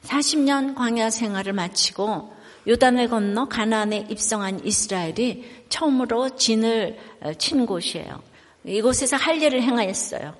40년 0.03 0.75
광야 0.75 1.09
생활을 1.09 1.53
마치고 1.53 2.35
요단을 2.67 3.09
건너 3.09 3.45
가나안에 3.45 4.07
입성한 4.09 4.65
이스라엘이 4.65 5.63
처음으로 5.69 6.35
진을 6.35 6.97
어, 7.21 7.33
친 7.33 7.65
곳이에요. 7.65 8.21
이곳에서 8.65 9.17
할 9.17 9.41
일을 9.41 9.63
행하였어요. 9.63 10.35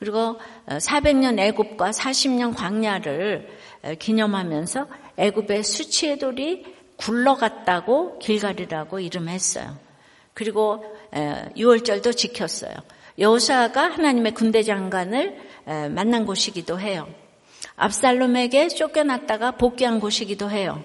그리고 0.00 0.38
400년 0.66 1.38
어, 1.38 1.42
애굽과 1.42 1.90
40년 1.90 2.56
광야를 2.56 3.48
어, 3.82 3.94
기념하면서 3.98 4.88
애굽의 5.18 5.62
수치의 5.62 6.18
돌이 6.18 6.64
굴러갔다고 6.96 8.18
길갈이라고 8.18 9.00
이름했어요. 9.00 9.78
그리고 10.34 10.84
6월절도 11.12 12.16
지켰어요. 12.16 12.72
여호사가 13.18 13.90
하나님의 13.90 14.32
군대 14.32 14.62
장관을 14.62 15.36
만난 15.90 16.24
곳이기도 16.24 16.78
해요. 16.78 17.08
압살롬에게 17.76 18.68
쫓겨났다가 18.68 19.52
복귀한 19.52 19.98
곳이기도 19.98 20.50
해요. 20.50 20.82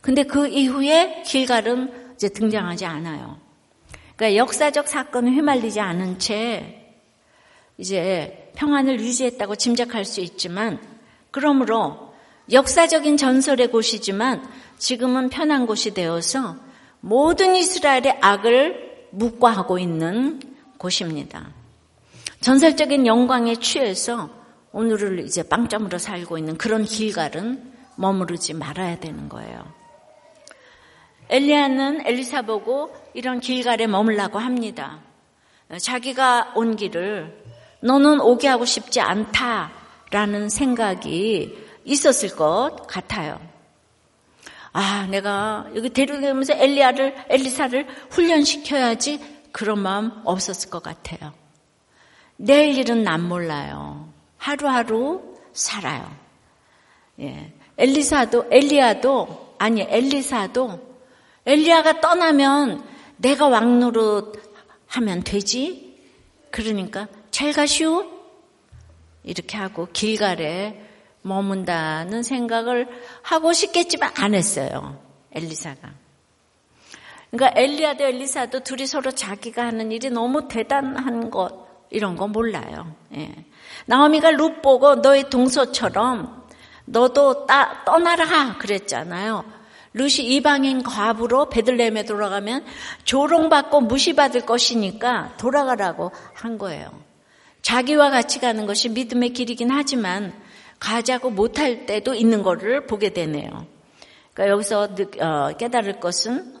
근데 0.00 0.22
그 0.22 0.48
이후에 0.48 1.22
길갈은 1.22 2.14
이제 2.14 2.30
등장하지 2.30 2.86
않아요. 2.86 3.38
그러니까 4.16 4.36
역사적 4.36 4.88
사건을 4.88 5.32
휘말리지 5.32 5.80
않은 5.80 6.18
채 6.18 6.78
이제 7.78 8.47
평안을 8.58 8.98
유지했다고 8.98 9.54
짐작할 9.54 10.04
수 10.04 10.20
있지만 10.20 10.80
그러므로 11.30 12.12
역사적인 12.50 13.16
전설의 13.16 13.70
곳이지만 13.70 14.42
지금은 14.78 15.28
편한 15.28 15.66
곳이 15.66 15.94
되어서 15.94 16.56
모든 17.00 17.54
이스라엘의 17.54 18.18
악을 18.20 19.08
묵과하고 19.12 19.78
있는 19.78 20.40
곳입니다. 20.76 21.50
전설적인 22.40 23.06
영광에 23.06 23.56
취해서 23.56 24.28
오늘을 24.72 25.20
이제 25.20 25.44
빵점으로 25.44 25.98
살고 25.98 26.36
있는 26.36 26.58
그런 26.58 26.84
길갈은 26.84 27.72
머무르지 27.96 28.54
말아야 28.54 28.98
되는 28.98 29.28
거예요. 29.28 29.72
엘리야는 31.28 32.06
엘리사 32.06 32.42
보고 32.42 32.94
이런 33.14 33.38
길갈에 33.38 33.86
머물라고 33.86 34.38
합니다. 34.38 35.00
자기가 35.78 36.54
온 36.56 36.74
길을 36.76 37.37
너는 37.80 38.20
오게 38.20 38.48
하고 38.48 38.64
싶지 38.64 39.00
않다라는 39.00 40.48
생각이 40.48 41.66
있었을 41.84 42.34
것 42.34 42.86
같아요. 42.86 43.40
아, 44.72 45.06
내가 45.10 45.66
여기 45.74 45.90
데려가면서 45.90 46.54
엘리야를, 46.54 47.14
엘리사를 47.28 47.86
훈련시켜야지 48.10 49.20
그런 49.52 49.80
마음 49.80 50.12
없었을 50.24 50.70
것 50.70 50.82
같아요. 50.82 51.32
내일 52.36 52.78
일은 52.78 53.02
난 53.02 53.26
몰라요. 53.26 54.12
하루하루 54.36 55.36
살아요. 55.52 56.08
예. 57.20 57.52
엘리사도, 57.76 58.46
엘리야도, 58.50 59.54
아니, 59.58 59.82
엘리사도, 59.82 60.80
엘리야가 61.46 62.00
떠나면 62.00 62.84
내가 63.16 63.48
왕노릇 63.48 64.40
하면 64.86 65.22
되지? 65.22 65.96
그러니까, 66.50 67.08
잘 67.38 67.52
가시오? 67.52 68.04
이렇게 69.22 69.56
하고 69.58 69.86
길갈에 69.92 70.84
머문다는 71.22 72.24
생각을 72.24 72.88
하고 73.22 73.52
싶겠지만 73.52 74.10
안 74.16 74.34
했어요. 74.34 75.00
엘리사가. 75.30 75.88
그러니까 77.30 77.60
엘리야도 77.60 78.02
엘리사도 78.02 78.64
둘이 78.64 78.88
서로 78.88 79.12
자기가 79.12 79.64
하는 79.64 79.92
일이 79.92 80.10
너무 80.10 80.48
대단한 80.48 81.30
것 81.30 81.68
이런 81.90 82.16
거 82.16 82.26
몰라요. 82.26 82.92
예. 83.14 83.32
나오미가 83.86 84.32
룻 84.32 84.60
보고 84.60 84.96
너의 84.96 85.30
동서처럼 85.30 86.44
너도 86.86 87.46
따, 87.46 87.84
떠나라 87.84 88.58
그랬잖아요. 88.58 89.44
룻이 89.94 90.26
이방인 90.26 90.82
과부로 90.82 91.50
베들레헴에 91.50 92.04
돌아가면 92.04 92.64
조롱받고 93.04 93.82
무시받을 93.82 94.40
것이니까 94.40 95.36
돌아가라고 95.36 96.10
한 96.34 96.58
거예요. 96.58 97.06
자기와 97.68 98.08
같이 98.08 98.40
가는 98.40 98.64
것이 98.64 98.88
믿음의 98.88 99.34
길이긴 99.34 99.70
하지만 99.70 100.32
가자고 100.80 101.28
못할 101.28 101.84
때도 101.84 102.14
있는 102.14 102.42
것을 102.42 102.86
보게 102.86 103.12
되네요. 103.12 103.66
그러니까 104.32 104.54
여기서 104.54 104.88
어, 105.20 105.50
깨달을 105.58 106.00
것은 106.00 106.54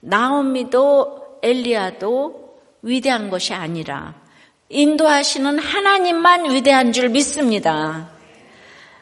나오미도 0.00 1.38
엘리야도 1.42 2.58
위대한 2.82 3.30
것이 3.30 3.54
아니라 3.54 4.14
인도하시는 4.68 5.60
하나님만 5.60 6.50
위대한 6.50 6.92
줄 6.92 7.10
믿습니다. 7.10 8.10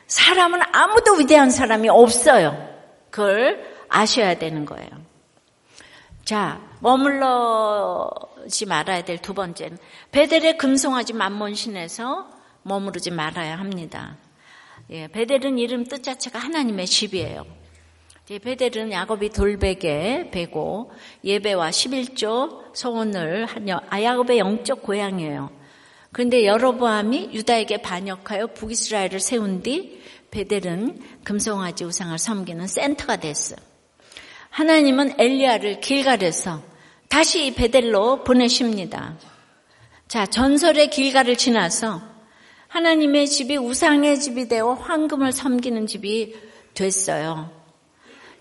사람은 0.08 0.60
아무도 0.72 1.14
위대한 1.14 1.50
사람이 1.50 1.88
없어요. 1.88 2.68
그걸 3.08 3.64
아셔야 3.88 4.38
되는 4.38 4.66
거예요. 4.66 4.90
자, 6.22 6.60
머물러 6.80 8.10
지 8.48 8.66
말아야 8.66 9.04
될 9.04 9.18
두 9.18 9.34
번째는 9.34 9.78
베델의 10.12 10.58
금송아지 10.58 11.12
만몬신에서 11.12 12.30
머무르지 12.62 13.10
말아야 13.10 13.58
합니다. 13.58 14.16
예, 14.90 15.08
베델은 15.08 15.58
이름 15.58 15.84
뜻 15.84 16.02
자체가 16.02 16.38
하나님의 16.38 16.86
집이에요. 16.86 17.44
베델은 18.26 18.90
야곱이 18.90 19.30
돌베개 19.30 20.30
베고 20.32 20.90
예배와 21.22 21.70
11조 21.70 22.74
소원을 22.74 23.46
하며 23.46 23.80
아야곱의 23.88 24.38
영적 24.38 24.82
고향이에요. 24.82 25.50
그런데 26.12 26.44
여로보암이 26.44 27.30
유다에게 27.34 27.82
반역하여 27.82 28.48
북이스라엘을 28.48 29.20
세운 29.20 29.62
뒤 29.62 30.02
베델은 30.30 31.00
금송아지 31.24 31.84
우상을 31.84 32.18
섬기는 32.18 32.66
센터가 32.66 33.16
됐어요. 33.16 33.58
하나님은 34.50 35.20
엘리야를 35.20 35.80
길갈에서 35.80 36.62
다시 37.08 37.54
베델로 37.54 38.24
보내십니다. 38.24 39.16
자, 40.08 40.26
전설의 40.26 40.90
길갈을 40.90 41.36
지나서 41.36 42.00
하나님의 42.68 43.28
집이 43.28 43.56
우상의 43.56 44.20
집이 44.20 44.48
되어 44.48 44.74
황금을 44.74 45.32
섬기는 45.32 45.86
집이 45.86 46.36
됐어요. 46.74 47.50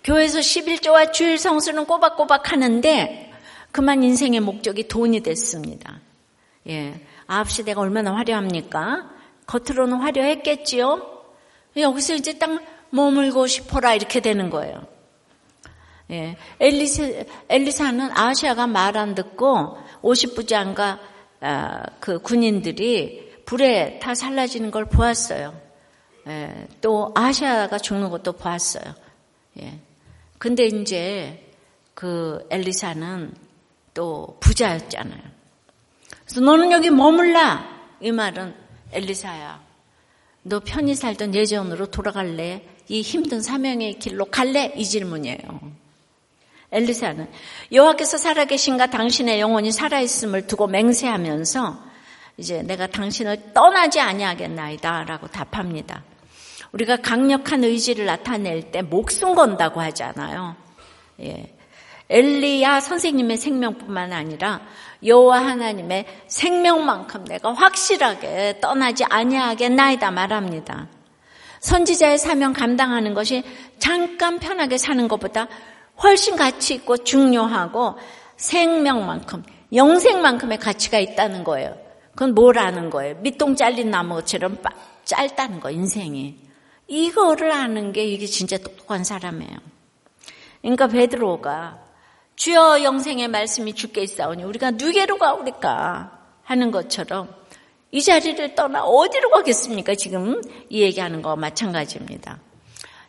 교회에서 0.04 0.40
11조와 0.40 1.12
주일 1.14 1.38
성수는 1.38 1.86
꼬박꼬박 1.86 2.52
하는데 2.52 3.32
그만 3.72 4.04
인생의 4.04 4.40
목적이 4.40 4.88
돈이 4.88 5.22
됐습니다. 5.22 6.00
예. 6.70 7.02
아합시대가 7.28 7.82
얼마나 7.82 8.16
화려합니까? 8.16 9.10
겉으로는 9.48 9.98
화려했겠지요? 9.98 11.24
여기서 11.78 12.16
이제 12.16 12.38
딱 12.38 12.62
머물고 12.90 13.48
싶어라 13.48 13.96
이렇게 13.96 14.20
되는 14.20 14.50
거예요. 14.50 14.95
예. 16.12 16.38
엘리사, 16.60 17.26
엘리사는 17.50 18.12
아시아가 18.14 18.68
말 18.68 18.98
안 18.98 19.16
듣고 19.16 19.78
50부장과 20.02 21.00
아, 21.42 21.84
그 22.00 22.20
군인들이 22.20 23.42
불에 23.46 24.00
다 24.00 24.16
살라지는 24.16 24.72
걸 24.72 24.86
보았어요. 24.86 25.60
예. 26.28 26.68
또 26.82 27.12
아시아가 27.16 27.78
죽는 27.78 28.10
것도 28.10 28.34
보았어요. 28.34 28.94
예. 29.60 29.80
근데 30.38 30.66
이제 30.66 31.44
그 31.94 32.46
엘리사는 32.50 33.34
또 33.94 34.38
부자였잖아요. 34.42 35.22
그래서 36.26 36.42
너는 36.42 36.72
여기 36.72 36.90
머물라. 36.90 37.76
이 38.02 38.12
말은 38.12 38.54
엘리사야. 38.92 39.64
너 40.44 40.60
편히 40.60 40.94
살던 40.96 41.34
예전으로 41.34 41.88
돌아갈래? 41.88 42.64
이 42.88 43.02
힘든 43.02 43.42
사명의 43.42 43.98
길로 44.00 44.26
갈래? 44.26 44.74
이 44.76 44.86
질문이에요. 44.86 45.38
엘리사는 46.72 47.28
여호와께서 47.72 48.18
살아계신가 48.18 48.88
당신의 48.88 49.40
영혼이 49.40 49.72
살아있음을 49.72 50.48
두고 50.48 50.68
맹세하면서 50.68 51.84
이제 52.38 52.64
내가 52.64 52.88
당신을 52.88 53.54
떠나지 53.54 54.00
아니하겠나이다라고 54.00 55.28
답합니다. 55.28 56.04
우리가 56.72 56.98
강력한 56.98 57.64
의지를 57.64 58.06
나타낼 58.06 58.72
때 58.72 58.82
목숨 58.82 59.36
건다고 59.36 59.82
하잖아요. 59.82 60.56
예. 61.22 61.56
엘리야 62.10 62.82
선생님의 62.82 63.38
생명뿐만 63.38 64.14
아니라 64.14 64.62
여호와 65.04 65.44
하나님의 65.46 66.06
생명만큼 66.28 67.26
내가 67.26 67.54
확실하게 67.54 68.60
떠나지 68.62 69.06
아니하겠나이다 69.06 70.12
말합니다. 70.12 70.88
선지자의 71.62 72.20
사명 72.20 72.54
감당하는 72.54 73.14
것이 73.14 73.44
잠깐 73.80 74.40
편하게 74.40 74.78
사는 74.78 75.08
것보다 75.08 75.48
훨씬 76.02 76.36
가치 76.36 76.76
있고 76.76 76.98
중요하고 76.98 77.96
생명만큼 78.38 79.44
영생만큼의 79.74 80.60
가치가 80.60 81.00
있다는 81.00 81.44
거예요. 81.44 81.78
그건 82.12 82.34
뭐라는 82.34 82.90
거예요? 82.90 83.16
밑동 83.22 83.56
잘린 83.56 83.92
나무처럼 83.92 84.58
짧다는 85.04 85.60
거 85.60 85.72
인생이. 85.72 86.38
이거를 86.88 87.52
아는 87.52 87.92
게 87.92 88.06
이게 88.06 88.26
진짜 88.26 88.58
똑똑한 88.58 89.04
사람이에요. 89.04 89.58
그러니까 90.62 90.88
베드로가 90.88 91.84
주여 92.36 92.84
영생의 92.84 93.28
말씀이 93.28 93.74
주께 93.74 94.02
있사오니 94.04 94.44
우리가 94.44 94.72
누게로 94.72 95.18
가오리까 95.18 96.20
하는 96.44 96.72
것처럼 96.72 97.34
이 97.92 98.02
자리를 98.02 98.56
떠나 98.56 98.84
어디로 98.84 99.30
가겠습니까? 99.30 99.96
지금 99.96 100.42
이 100.70 100.82
얘기하는 100.82 101.22
거와 101.22 101.36
마찬가지입니다. 101.36 102.40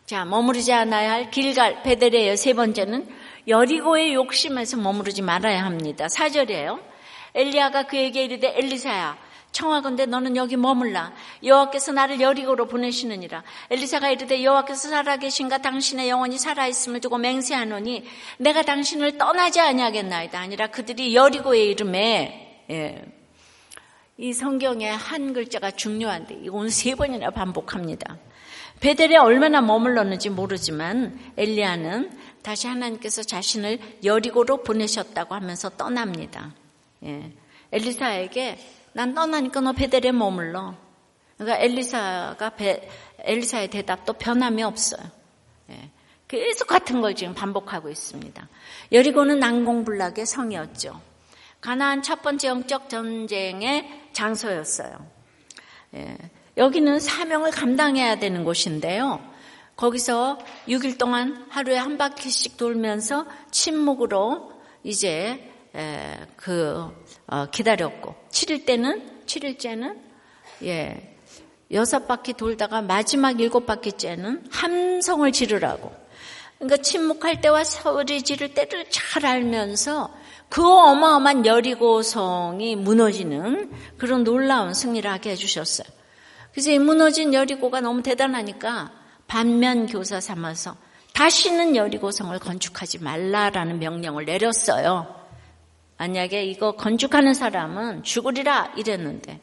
자, 0.07 0.23
머무르지 0.23 0.71
않아야 0.71 1.11
할 1.11 1.31
길갈 1.31 1.83
베드레의 1.83 2.37
세 2.37 2.53
번째는 2.53 3.09
여리고의 3.45 4.13
욕심에서 4.13 4.77
머무르지 4.77 5.21
말아야 5.21 5.65
합니다. 5.65 6.07
사절이에요. 6.07 6.79
엘리야가 7.35 7.87
그에게 7.87 8.23
이르되 8.23 8.53
엘리사야 8.55 9.17
청하건대 9.51 10.05
너는 10.05 10.37
여기 10.37 10.55
머물라 10.55 11.11
여호와께서 11.43 11.91
나를 11.91 12.21
여리고로 12.21 12.67
보내시느니라 12.67 13.43
엘리사가 13.69 14.09
이르되 14.09 14.45
여호와께서 14.45 14.87
살아계신가 14.87 15.57
당신의 15.57 16.07
영혼이 16.07 16.37
살아있음을 16.37 17.01
두고 17.01 17.17
맹세하노니 17.17 18.05
내가 18.37 18.61
당신을 18.61 19.17
떠나지 19.17 19.59
아니하겠나이다 19.59 20.39
아니라 20.39 20.67
그들이 20.67 21.15
여리고의 21.15 21.69
이름에 21.71 22.63
예. 22.69 23.03
이 24.17 24.33
성경에 24.33 24.89
한 24.89 25.33
글자가 25.33 25.71
중요한데 25.71 26.39
이건 26.43 26.69
세 26.69 26.95
번이나 26.95 27.29
반복합니다 27.29 28.17
베델에 28.79 29.17
얼마나 29.17 29.61
머물렀는지 29.61 30.29
모르지만 30.29 31.19
엘리야는 31.37 32.11
다시 32.41 32.67
하나님께서 32.67 33.23
자신을 33.23 33.79
여리고로 34.03 34.63
보내셨다고 34.63 35.35
하면서 35.35 35.69
떠납니다 35.69 36.53
예. 37.03 37.31
엘리사에게 37.71 38.57
난 38.93 39.13
떠나니까 39.13 39.61
너 39.61 39.73
베델에 39.73 40.11
머물러. 40.11 40.75
그러니까 41.37 41.63
엘리사가 41.63 42.49
베, 42.51 42.89
엘리사의 43.19 43.69
대답도 43.69 44.13
변함이 44.13 44.63
없어요. 44.63 45.01
예. 45.69 45.91
계속 46.27 46.67
같은 46.67 47.01
걸 47.01 47.15
지금 47.15 47.33
반복하고 47.33 47.89
있습니다. 47.89 48.47
여리고는 48.91 49.39
난공불락의 49.39 50.25
성이었죠. 50.25 50.99
가나안 51.61 52.01
첫 52.01 52.21
번째 52.21 52.47
영적 52.49 52.89
전쟁의 52.89 54.09
장소였어요. 54.13 55.05
예. 55.95 56.17
여기는 56.57 56.99
사명을 56.99 57.51
감당해야 57.51 58.17
되는 58.17 58.43
곳인데요. 58.43 59.21
거기서 59.75 60.39
6일 60.67 60.97
동안 60.97 61.45
하루에 61.49 61.77
한 61.77 61.97
바퀴씩 61.97 62.57
돌면서 62.57 63.27
침묵으로 63.51 64.51
이제 64.83 65.51
그 66.35 66.91
어, 67.27 67.45
기다렸고 67.51 68.15
7일 68.31 68.65
때는 68.65 69.25
7일째는 69.27 69.99
예 70.63 71.15
여섯 71.71 72.07
바퀴 72.07 72.33
돌다가 72.33 72.81
마지막 72.81 73.39
일곱 73.39 73.67
바퀴째는 73.67 74.45
함성을 74.49 75.31
지르라고 75.31 75.93
그러니까 76.57 76.81
침묵할 76.81 77.41
때와 77.41 77.63
소리 77.63 78.23
지를 78.23 78.53
때를 78.55 78.89
잘 78.89 79.25
알면서 79.25 80.11
그 80.49 80.63
어마어마한 80.65 81.45
여리고성이 81.45 82.75
무너지는 82.75 83.71
그런 83.97 84.23
놀라운 84.23 84.73
승리를 84.73 85.09
하게 85.09 85.31
해주셨어요. 85.31 85.87
그래서 86.51 86.71
이 86.71 86.79
무너진 86.79 87.33
여리고가 87.33 87.81
너무 87.81 88.01
대단하니까 88.01 88.91
반면 89.27 89.85
교사 89.87 90.19
삼아서 90.19 90.75
다시는 91.13 91.75
여리고성을 91.75 92.37
건축하지 92.39 92.99
말라라는 92.99 93.79
명령을 93.79 94.25
내렸어요. 94.25 95.15
만약에 95.97 96.45
이거 96.45 96.73
건축하는 96.73 97.33
사람은 97.33 98.03
죽으리라 98.03 98.73
이랬는데 98.77 99.41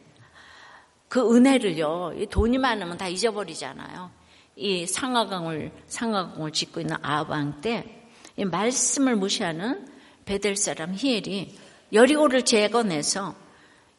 그 1.08 1.36
은혜를요. 1.36 2.14
돈이 2.30 2.58
많으면 2.58 2.96
다 2.96 3.08
잊어버리잖아요. 3.08 4.10
이 4.56 4.86
상하강을 4.86 5.72
상하강을 5.86 6.52
짓고 6.52 6.80
있는 6.80 6.96
아방 7.02 7.60
때이 7.60 8.44
말씀을 8.44 9.16
무시하는 9.16 9.93
베델 10.24 10.56
사람 10.56 10.94
히엘이 10.94 11.58
여리고를 11.92 12.44
재건해서 12.44 13.34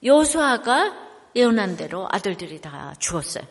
여수아가 0.04 0.94
예언한 1.36 1.78
대로 1.78 2.08
아들들이 2.12 2.62
다 2.62 2.94
죽었어요. 3.00 3.44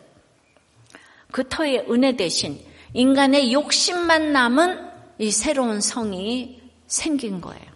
그 1.31 1.49
터의 1.49 1.87
은혜 1.91 2.17
대신 2.17 2.61
인간의 2.93 3.53
욕심만 3.53 4.33
남은 4.33 4.91
이 5.19 5.31
새로운 5.31 5.81
성이 5.81 6.63
생긴 6.87 7.41
거예요. 7.41 7.75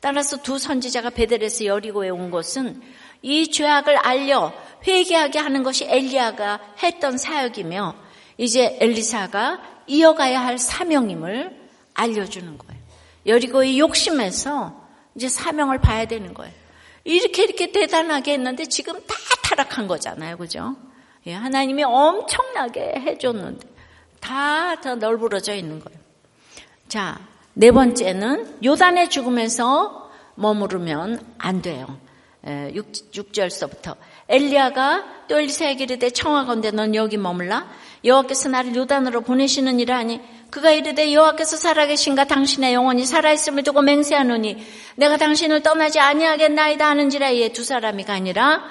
따라서 0.00 0.36
두 0.42 0.58
선지자가 0.58 1.10
베델에서 1.10 1.64
여리고에 1.64 2.10
온 2.10 2.30
것은 2.30 2.82
이 3.22 3.50
죄악을 3.50 3.96
알려 3.96 4.52
회개하게 4.86 5.38
하는 5.38 5.62
것이 5.62 5.86
엘리야가 5.86 6.74
했던 6.82 7.16
사역이며 7.16 7.96
이제 8.36 8.76
엘리사가 8.80 9.84
이어가야 9.86 10.44
할 10.44 10.58
사명임을 10.58 11.56
알려주는 11.94 12.58
거예요. 12.58 12.83
여리고의 13.26 13.78
욕심에서 13.78 14.84
이제 15.14 15.28
사명을 15.28 15.78
봐야 15.78 16.06
되는 16.06 16.34
거예요. 16.34 16.52
이렇게 17.04 17.44
이렇게 17.44 17.70
대단하게 17.70 18.34
했는데 18.34 18.66
지금 18.66 18.94
다 19.06 19.14
타락한 19.42 19.86
거잖아요. 19.86 20.36
그죠? 20.38 20.76
예, 21.26 21.34
하나님이 21.34 21.84
엄청나게 21.84 22.94
해줬는데 23.00 23.66
다, 24.20 24.80
다 24.80 24.94
널브러져 24.94 25.54
있는 25.54 25.80
거예요. 25.80 25.98
자, 26.88 27.20
네 27.52 27.70
번째는 27.70 28.64
요단의 28.64 29.10
죽음에서 29.10 30.10
머무르면 30.34 31.20
안 31.38 31.62
돼요. 31.62 31.98
6, 32.46 33.32
절서부터 33.32 33.96
엘리야가 34.28 35.26
또 35.28 35.38
엘리사에게 35.38 35.84
이르되 35.84 36.10
청하건대 36.10 36.72
넌 36.72 36.94
여기 36.94 37.16
머물라 37.16 37.66
여호와께서 38.04 38.50
나를 38.50 38.74
요단으로 38.74 39.22
보내시느니라 39.22 39.96
하니 39.96 40.20
그가 40.54 40.70
이르되 40.70 41.12
여호와께서 41.12 41.56
살아계신가 41.56 42.26
당신의 42.26 42.74
영혼이 42.74 43.06
살아있음을 43.06 43.64
두고 43.64 43.82
맹세하노니 43.82 44.64
내가 44.94 45.16
당신을 45.16 45.64
떠나지 45.64 45.98
아니하겠나이다 45.98 46.88
하는지라 46.88 47.30
이에 47.30 47.48
두 47.48 47.64
사람이 47.64 48.04
가니라 48.04 48.62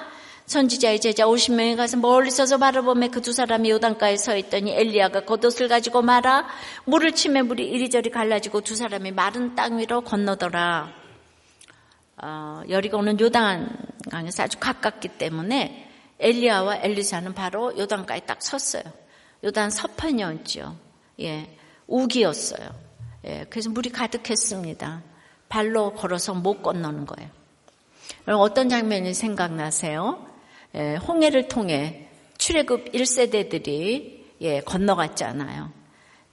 선지자의 0.46 1.02
제자 1.02 1.26
50명이 1.26 1.76
가서 1.76 1.98
멀리 1.98 2.30
서서 2.30 2.56
바라보며 2.56 3.08
그 3.08 3.20
두 3.20 3.34
사람이 3.34 3.68
요단가에 3.68 4.16
서 4.16 4.34
있더니 4.34 4.72
엘리야가 4.72 5.26
겉옷을 5.26 5.68
가지고 5.68 6.00
말아 6.00 6.46
물을 6.86 7.12
치매 7.12 7.42
물이 7.42 7.68
이리저리 7.68 8.08
갈라지고 8.08 8.62
두 8.62 8.74
사람이 8.76 9.12
마른 9.12 9.54
땅 9.54 9.78
위로 9.78 10.00
건너더라 10.00 10.90
어, 12.16 12.62
여리고는 12.66 13.20
요단 13.20 13.76
강에서 14.10 14.44
아주 14.44 14.58
가깝기 14.58 15.08
때문에 15.18 15.90
엘리야와 16.18 16.76
엘리사는 16.76 17.34
바로 17.34 17.76
요단가에 17.76 18.20
딱 18.20 18.42
섰어요. 18.42 18.84
요단 19.44 19.68
서편이었죠. 19.68 20.76
예, 21.20 21.48
우기였어요. 21.86 22.68
예, 23.26 23.46
그래서 23.48 23.70
물이 23.70 23.90
가득했습니다. 23.90 25.02
발로 25.48 25.94
걸어서 25.94 26.34
못 26.34 26.62
건너는 26.62 27.06
거예요. 27.06 27.30
어떤 28.26 28.68
장면이 28.68 29.14
생각나세요? 29.14 30.26
예, 30.74 30.96
홍해를 30.96 31.48
통해 31.48 32.08
출애굽 32.38 32.92
1세대들이 32.92 34.24
예, 34.40 34.60
건너갔잖아요. 34.60 35.70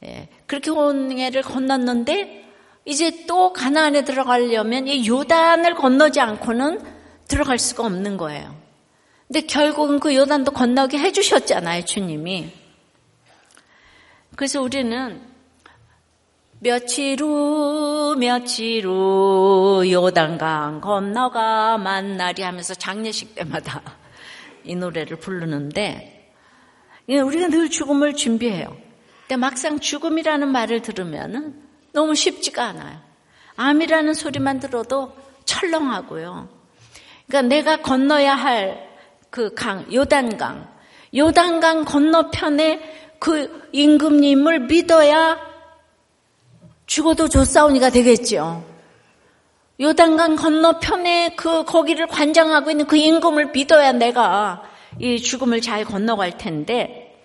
예, 0.03 0.29
그렇게 0.47 0.71
홍해를 0.71 1.43
건넜는데 1.43 2.49
이제 2.85 3.25
또 3.27 3.53
가나안에 3.53 4.03
들어가려면 4.03 4.87
이 4.87 5.07
요단을 5.07 5.75
건너지 5.75 6.19
않고는 6.19 6.81
들어갈 7.27 7.59
수가 7.59 7.85
없는 7.85 8.17
거예요. 8.17 8.59
근데 9.27 9.41
결국은 9.41 9.99
그 9.99 10.15
요단도 10.15 10.51
건너게 10.51 10.97
해주셨잖아요, 10.97 11.85
주님이. 11.85 12.51
그래서 14.35 14.61
우리는 14.61 15.21
며칠 16.63 17.21
후, 17.21 18.15
며칠 18.19 18.85
후, 18.85 19.83
요단강 19.89 20.81
건너가 20.81 21.77
만나리 21.77 22.43
하면서 22.43 22.73
장례식 22.75 23.33
때마다 23.35 23.81
이 24.63 24.75
노래를 24.75 25.17
부르는데, 25.17 26.33
우리가 27.09 27.47
늘 27.47 27.69
죽음을 27.69 28.13
준비해요. 28.13 28.77
근데 29.21 29.37
막상 29.37 29.79
죽음이라는 29.79 30.47
말을 30.47 30.81
들으면은 30.83 31.55
너무 31.93 32.13
쉽지가 32.13 32.63
않아요. 32.63 32.99
암이라는 33.55 34.13
소리만 34.13 34.59
들어도 34.59 35.13
철렁하고요. 35.45 36.47
그러니까 37.27 37.41
내가 37.55 37.77
건너야 37.81 38.35
할 38.35 38.91
그 39.31 39.53
강, 39.55 39.91
요단강, 39.91 40.67
요단강 41.15 41.85
건너편에 41.85 43.15
그 43.17 43.69
임금님을 43.71 44.59
믿어야 44.67 45.39
죽어도 46.91 47.29
조사오니가 47.29 47.89
되겠죠. 47.89 48.65
요단강 49.79 50.35
건너편에 50.35 51.35
그 51.37 51.63
거기를 51.63 52.05
관장하고 52.05 52.69
있는 52.69 52.85
그 52.85 52.97
임금을 52.97 53.51
믿어야 53.51 53.93
내가 53.93 54.61
이 54.99 55.21
죽음을 55.21 55.61
잘 55.61 55.85
건너갈 55.85 56.37
텐데 56.37 57.17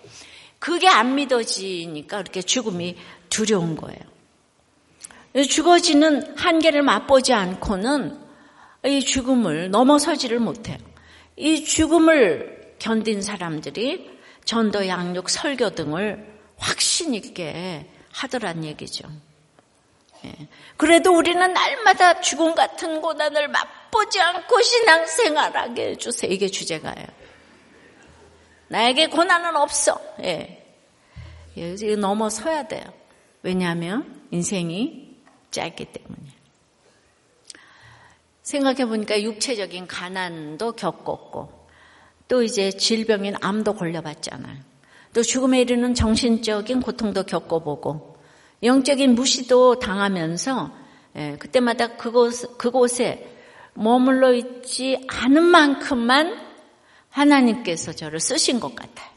그게 0.57 0.87
안 0.87 1.15
믿어지니까 1.15 2.19
그렇게 2.19 2.41
죽음이 2.41 2.95
두려운 3.29 3.75
거예요. 3.75 3.99
죽어지는 5.49 6.37
한계를 6.37 6.81
맛보지 6.81 7.33
않고는 7.33 8.17
이 8.85 9.01
죽음을 9.01 9.69
넘어서지를 9.69 10.39
못해요. 10.39 10.77
이 11.35 11.65
죽음을 11.65 12.75
견딘 12.79 13.21
사람들이 13.21 14.17
전도, 14.45 14.87
양육, 14.87 15.29
설교 15.29 15.71
등을 15.71 16.25
확신 16.55 17.13
있게 17.13 17.85
하더란 18.13 18.63
얘기죠. 18.63 19.09
예. 20.27 20.47
그래도 20.75 21.15
우리는 21.15 21.53
날마다 21.53 22.19
죽음 22.21 22.53
같은 22.53 23.01
고난을 23.01 23.47
맛보지 23.47 24.19
않고 24.19 24.61
신앙생활하게 24.61 25.89
해주세요. 25.91 26.31
이게 26.31 26.47
주제가예요. 26.47 27.07
나에게 28.69 29.07
고난은 29.07 29.55
없어. 29.55 29.99
예. 30.23 30.63
예 31.55 31.95
넘어서야 31.95 32.67
돼요. 32.67 32.83
왜냐하면 33.41 34.27
인생이 34.31 35.15
짧기 35.51 35.85
때문에. 35.85 36.37
생각해 38.43 38.85
보니까 38.85 39.21
육체적인 39.21 39.87
가난도 39.87 40.73
겪었고, 40.73 41.67
또 42.27 42.43
이제 42.43 42.71
질병인 42.71 43.35
암도 43.41 43.73
걸려봤잖아요. 43.73 44.57
또 45.13 45.21
죽음에 45.21 45.61
이르는 45.61 45.95
정신적인 45.95 46.81
고통도 46.81 47.23
겪어보고, 47.23 48.06
영적인 48.63 49.15
무시도 49.15 49.79
당하면서, 49.79 50.71
예, 51.15 51.37
그때마다 51.37 51.95
그곳, 51.95 52.57
그곳에 52.57 53.33
머물러 53.73 54.33
있지 54.33 55.03
않은 55.07 55.43
만큼만 55.43 56.47
하나님께서 57.09 57.93
저를 57.93 58.19
쓰신 58.19 58.59
것 58.59 58.75
같아요. 58.75 59.09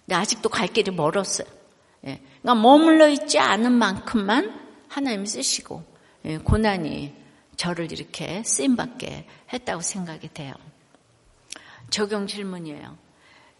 근데 0.00 0.16
아직도 0.16 0.48
갈 0.48 0.68
길이 0.68 0.90
멀었어요. 0.90 1.46
예, 2.06 2.20
그러니까 2.40 2.54
머물러 2.54 3.08
있지 3.08 3.38
않은 3.38 3.72
만큼만 3.72 4.58
하나님 4.88 5.24
쓰시고 5.24 5.84
예, 6.24 6.38
고난이 6.38 7.14
저를 7.56 7.92
이렇게 7.92 8.42
쓰임받게 8.44 9.26
했다고 9.52 9.82
생각이 9.82 10.28
돼요. 10.32 10.54
적용 11.90 12.26
질문이에요. 12.26 12.96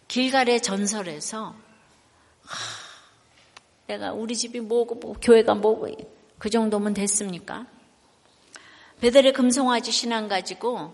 길갈의 0.07 0.61
전설에서 0.61 1.55
하, 2.43 2.78
내가 3.89 4.13
우리 4.13 4.35
집이 4.35 4.59
뭐고 4.59 4.95
뭐, 4.95 5.15
교회가 5.19 5.55
뭐고 5.55 5.89
그 6.37 6.51
정도면 6.51 6.93
됐습니까? 6.93 7.65
베델의 9.01 9.33
금송아지 9.33 9.91
신앙 9.91 10.27
가지고 10.27 10.93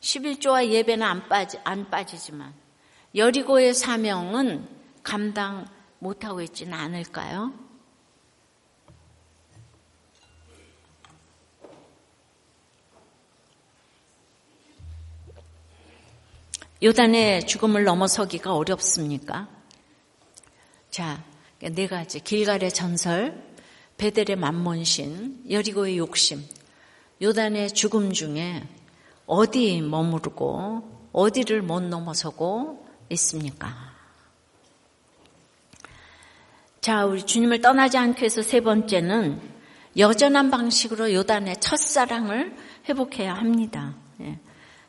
11조와 0.00 0.66
예배는 0.66 1.06
안, 1.06 1.28
빠지, 1.28 1.58
안 1.64 1.90
빠지지만 1.90 2.54
여리고의 3.14 3.74
사명은 3.74 4.66
감당 5.02 5.66
못하고 5.98 6.40
있지는 6.40 6.72
않을까요? 6.72 7.52
요단의 16.82 17.46
죽음을 17.46 17.84
넘어서기가 17.84 18.54
어렵습니까? 18.54 19.46
자, 20.90 21.22
네 21.60 21.86
가지. 21.86 22.20
길갈의 22.20 22.72
전설, 22.72 23.42
베델의 23.98 24.36
만몬신, 24.36 25.44
여리고의 25.50 25.98
욕심, 25.98 26.42
요단의 27.20 27.72
죽음 27.72 28.12
중에 28.12 28.66
어디 29.26 29.82
머무르고 29.82 31.10
어디를 31.12 31.60
못 31.60 31.82
넘어서고 31.82 32.86
있습니까? 33.10 33.90
자, 36.80 37.04
우리 37.04 37.26
주님을 37.26 37.60
떠나지 37.60 37.98
않기 37.98 38.22
위해서 38.22 38.40
세 38.40 38.60
번째는 38.60 39.38
여전한 39.98 40.50
방식으로 40.50 41.12
요단의 41.12 41.60
첫사랑을 41.60 42.56
회복해야 42.88 43.34
합니다. 43.34 43.96
예. 44.22 44.38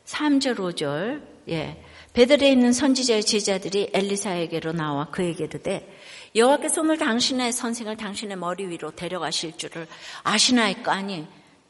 3절, 0.06 0.56
5절, 0.56 1.22
예. 1.50 1.84
베들에 2.14 2.50
있는 2.50 2.72
선지자의 2.72 3.24
제자들이 3.24 3.90
엘리사에게로 3.92 4.72
나와 4.72 5.10
그에게 5.10 5.44
이르되 5.44 5.86
여호와께서 6.34 6.80
오늘 6.80 6.96
당신의 6.96 7.52
선생을 7.52 7.96
당신의 7.96 8.36
머리 8.36 8.66
위로 8.66 8.90
데려가실 8.90 9.58
줄을 9.58 9.86
아시나이까 10.22 10.92
아니 10.92 11.26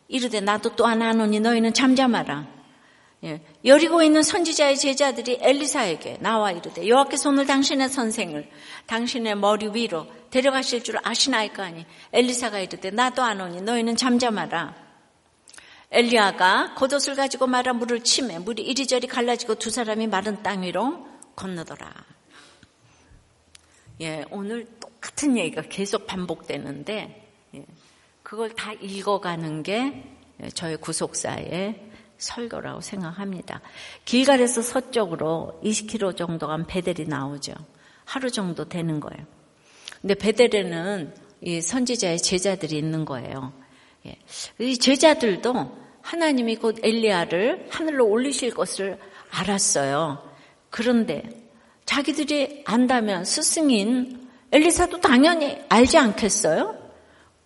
이르되 0.09 0.41
나도 0.41 0.77
또 0.77 0.87
하나 0.87 1.09
하노니 1.09 1.41
너희는 1.41 1.75
잠잠하라. 1.75 2.47
예. 3.25 3.41
여리고 3.65 4.03
있는 4.03 4.23
선지자의 4.23 4.77
제자들이 4.77 5.39
엘리사에게 5.41 6.19
나와 6.21 6.51
이르되 6.51 6.89
여호와께서 6.89 7.31
오늘 7.31 7.47
당신의 7.47 7.89
선생을 7.89 8.49
당신의 8.87 9.37
머리 9.37 9.69
위로 9.69 10.07
데려가실 10.31 10.83
줄 10.83 10.97
아시나이까 11.03 11.63
하니 11.63 11.87
엘리사가 12.13 12.59
이르되 12.59 12.91
나도 12.91 13.23
안오니 13.23 13.63
너희는 13.63 13.97
잠잠하라. 13.97 14.75
엘리야가 15.91 16.75
겉옷을 16.75 17.15
가지고 17.15 17.47
말아 17.47 17.75
물을 17.75 18.03
치매 18.03 18.39
물이 18.39 18.63
이리저리 18.63 19.07
갈라지고 19.07 19.57
두 19.57 19.71
사람이 19.71 20.07
마른 20.07 20.43
땅 20.43 20.63
위로 20.63 21.07
건너더라. 21.37 22.12
예, 24.01 24.25
오늘 24.31 24.67
똑같은 24.81 25.37
얘기가 25.37 25.63
계속 25.63 26.07
반복되는데 26.07 27.29
예, 27.55 27.67
그걸 28.23 28.55
다 28.55 28.73
읽어가는 28.73 29.63
게 29.63 30.05
저의 30.55 30.77
구속사의 30.79 31.91
설교라고 32.19 32.81
생각합니다. 32.81 33.61
길갈에서 34.05 34.63
서쪽으로 34.63 35.61
20km 35.65 36.17
정도 36.17 36.47
간 36.47 36.67
베델이 36.67 37.07
나오죠. 37.07 37.53
하루 38.05 38.31
정도 38.31 38.69
되는 38.69 39.01
거예요. 39.01 39.27
근데 40.01 40.15
베델에는 40.15 41.15
이 41.43 41.61
선지자의 41.61 42.19
제자들이 42.19 42.77
있는 42.79 43.05
거예요. 43.05 43.53
예. 44.07 44.17
이 44.59 44.79
제자들도 44.79 45.83
하나님이 46.03 46.57
곧 46.57 46.79
엘리야를 46.83 47.69
하늘로 47.71 48.07
올리실 48.09 48.55
것을 48.55 48.99
알았어요. 49.31 50.31
그런데 50.71 51.42
자기들이 51.85 52.63
안다면 52.67 53.25
스승인 53.25 54.29
엘리사도 54.51 55.01
당연히 55.01 55.59
알지 55.69 55.99
않겠어요? 55.99 56.77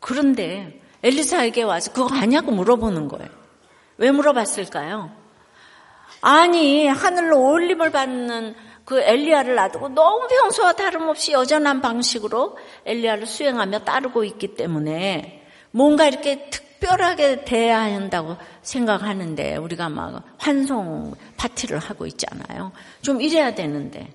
그런데 0.00 0.80
엘리사에게 1.02 1.62
와서 1.62 1.92
그거 1.92 2.14
아냐고 2.14 2.50
물어보는 2.52 3.08
거예요. 3.08 3.28
왜 3.98 4.10
물어봤을까요? 4.10 5.10
아니 6.20 6.86
하늘로 6.86 7.50
올림을 7.50 7.90
받는 7.90 8.54
그 8.84 9.00
엘리야를 9.00 9.54
놔두고 9.56 9.88
너무 9.90 10.26
평소와 10.28 10.72
다름없이 10.72 11.32
여전한 11.32 11.80
방식으로 11.80 12.56
엘리야를 12.84 13.26
수행하며 13.26 13.80
따르고 13.80 14.24
있기 14.24 14.54
때문에 14.54 15.44
뭔가 15.72 16.06
이렇게 16.06 16.48
특별하게 16.50 17.44
대해야 17.44 17.80
한다고 17.80 18.36
생각하는데 18.62 19.56
우리가 19.56 19.88
막 19.88 20.22
환송 20.38 21.14
파티를 21.36 21.78
하고 21.78 22.06
있잖아요. 22.06 22.72
좀 23.02 23.20
이래야 23.20 23.54
되는데 23.54 24.08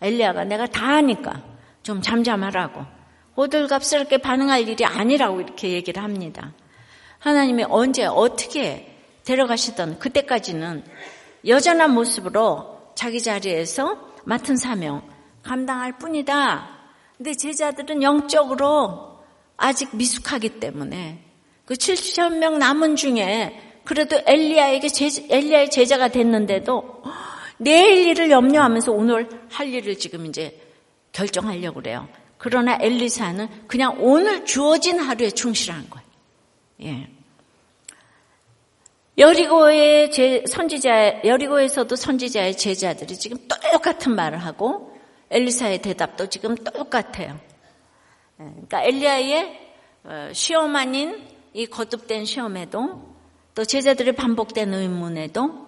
엘리야가 0.00 0.44
내가 0.44 0.66
다 0.66 0.88
하니까 0.96 1.42
좀 1.82 2.02
잠잠하라고 2.02 2.84
호들갑스럽게 3.36 4.18
반응할 4.18 4.68
일이 4.68 4.84
아니라고 4.84 5.40
이렇게 5.40 5.70
얘기를 5.70 6.02
합니다. 6.02 6.52
하나님이 7.18 7.64
언제 7.68 8.04
어떻게 8.04 8.96
데려가시던 9.24 9.98
그때까지는 9.98 10.84
여전한 11.46 11.92
모습으로 11.92 12.92
자기 12.94 13.22
자리에서 13.22 14.12
맡은 14.24 14.56
사명 14.56 15.02
감당할 15.42 15.98
뿐이다. 15.98 16.68
근데 17.16 17.34
제자들은 17.34 18.02
영적으로 18.02 19.20
아직 19.56 19.94
미숙하기 19.94 20.60
때문에 20.60 21.22
그 21.64 21.74
7천 21.74 22.38
명 22.38 22.58
남은 22.58 22.96
중에 22.96 23.80
그래도 23.84 24.20
엘리야에게 24.26 24.88
제자, 24.88 25.22
엘리야의 25.28 25.70
제자가 25.70 26.08
됐는데도 26.08 27.02
내일 27.58 28.08
일을 28.08 28.30
염려하면서 28.30 28.92
오늘 28.92 29.28
할 29.50 29.72
일을 29.72 29.98
지금 29.98 30.26
이제 30.26 30.60
결정하려고 31.12 31.80
그래요. 31.80 32.08
그러나 32.38 32.78
엘리사는 32.80 33.66
그냥 33.66 33.96
오늘 34.00 34.44
주어진 34.44 34.98
하루에 34.98 35.30
충실한 35.30 35.88
거예요. 35.88 36.06
예. 36.82 37.08
여리고의 39.18 40.10
제, 40.10 40.44
선지자, 40.46 41.24
여리고에서도 41.24 41.96
선지자의 41.96 42.58
제자들이 42.58 43.16
지금 43.16 43.38
똑같은 43.48 44.14
말을 44.14 44.38
하고 44.38 44.94
엘리사의 45.30 45.80
대답도 45.80 46.28
지금 46.28 46.54
똑같아요. 46.54 47.40
예, 48.40 48.44
그러니까 48.44 48.82
엘리야의 48.82 49.60
어, 50.04 50.30
시험 50.32 50.76
아닌 50.76 51.26
이 51.54 51.66
거듭된 51.66 52.26
시험에도 52.26 53.16
또 53.54 53.64
제자들의 53.64 54.14
반복된 54.14 54.74
의문에도 54.74 55.42
예, 55.44 55.65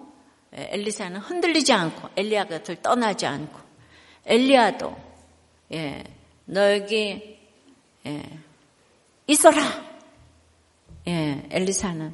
엘리사는 0.51 1.19
흔들리지 1.19 1.73
않고 1.73 2.09
엘리야 2.15 2.45
곁을 2.45 2.81
떠나지 2.81 3.25
않고 3.25 3.59
엘리야도 4.25 4.95
예, 5.73 6.03
너에게 6.45 7.39
예, 8.05 8.23
있어라. 9.27 9.61
예, 11.07 11.47
엘리사는 11.51 12.13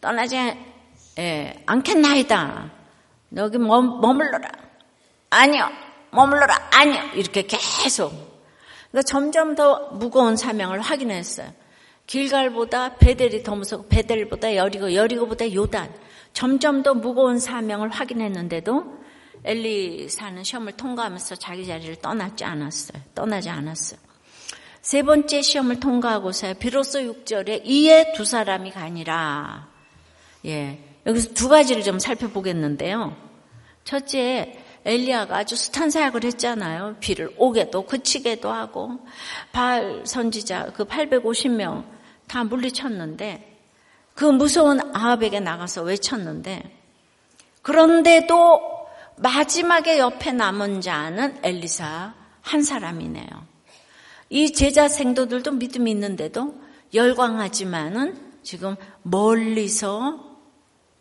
떠나지 0.00 0.36
예, 1.18 1.62
않겠나이다. 1.66 2.70
여기 3.36 3.58
머물러라. 3.58 4.50
아니요. 5.30 5.70
머물러라. 6.10 6.70
아니요. 6.72 7.02
이렇게 7.14 7.42
계속. 7.42 8.12
그러니까 8.90 9.02
점점 9.06 9.54
더 9.54 9.90
무거운 9.92 10.36
사명을 10.36 10.80
확인했어요. 10.80 11.52
길갈보다 12.06 12.96
베델이 12.96 13.42
더 13.42 13.54
무섭고 13.54 13.88
베델보다 13.88 14.56
여리고 14.56 14.94
여리고보다 14.94 15.52
요단 15.52 15.90
점점 16.32 16.82
더 16.82 16.94
무거운 16.94 17.38
사명을 17.38 17.90
확인했는데도 17.90 19.02
엘리사는 19.44 20.44
시험을 20.44 20.72
통과하면서 20.72 21.36
자기 21.36 21.66
자리를 21.66 21.96
떠났지 21.96 22.44
않았어요. 22.44 23.02
떠나지 23.14 23.50
않았어요. 23.50 23.98
세 24.80 25.02
번째 25.02 25.42
시험을 25.42 25.80
통과하고서 25.80 26.54
비로소 26.54 27.00
6절에 27.00 27.62
이에 27.64 28.12
두 28.14 28.24
사람이 28.24 28.70
가니라. 28.72 29.68
예. 30.46 30.78
여기서 31.06 31.34
두 31.34 31.48
가지를 31.48 31.82
좀 31.82 31.98
살펴보겠는데요. 31.98 33.16
첫째, 33.84 34.58
엘리야가 34.84 35.36
아주 35.36 35.54
숱한 35.56 35.90
사역을 35.90 36.24
했잖아요. 36.24 36.96
비를 37.00 37.32
오게도 37.36 37.86
그치게도 37.86 38.50
하고 38.50 38.98
바알 39.52 40.02
선지자 40.04 40.72
그 40.74 40.84
850명 40.84 41.84
다 42.26 42.42
물리쳤는데 42.44 43.51
그 44.14 44.24
무서운 44.24 44.80
아합에게 44.94 45.40
나가서 45.40 45.82
외쳤는데 45.82 46.78
그런데도 47.62 48.86
마지막에 49.16 49.98
옆에 49.98 50.32
남은 50.32 50.80
자는 50.80 51.38
엘리사 51.42 52.14
한 52.40 52.62
사람이네요. 52.62 53.26
이 54.30 54.52
제자 54.52 54.88
생도들도 54.88 55.52
믿음이 55.52 55.90
있는데도 55.90 56.60
열광하지만은 56.94 58.32
지금 58.42 58.76
멀리서 59.02 60.38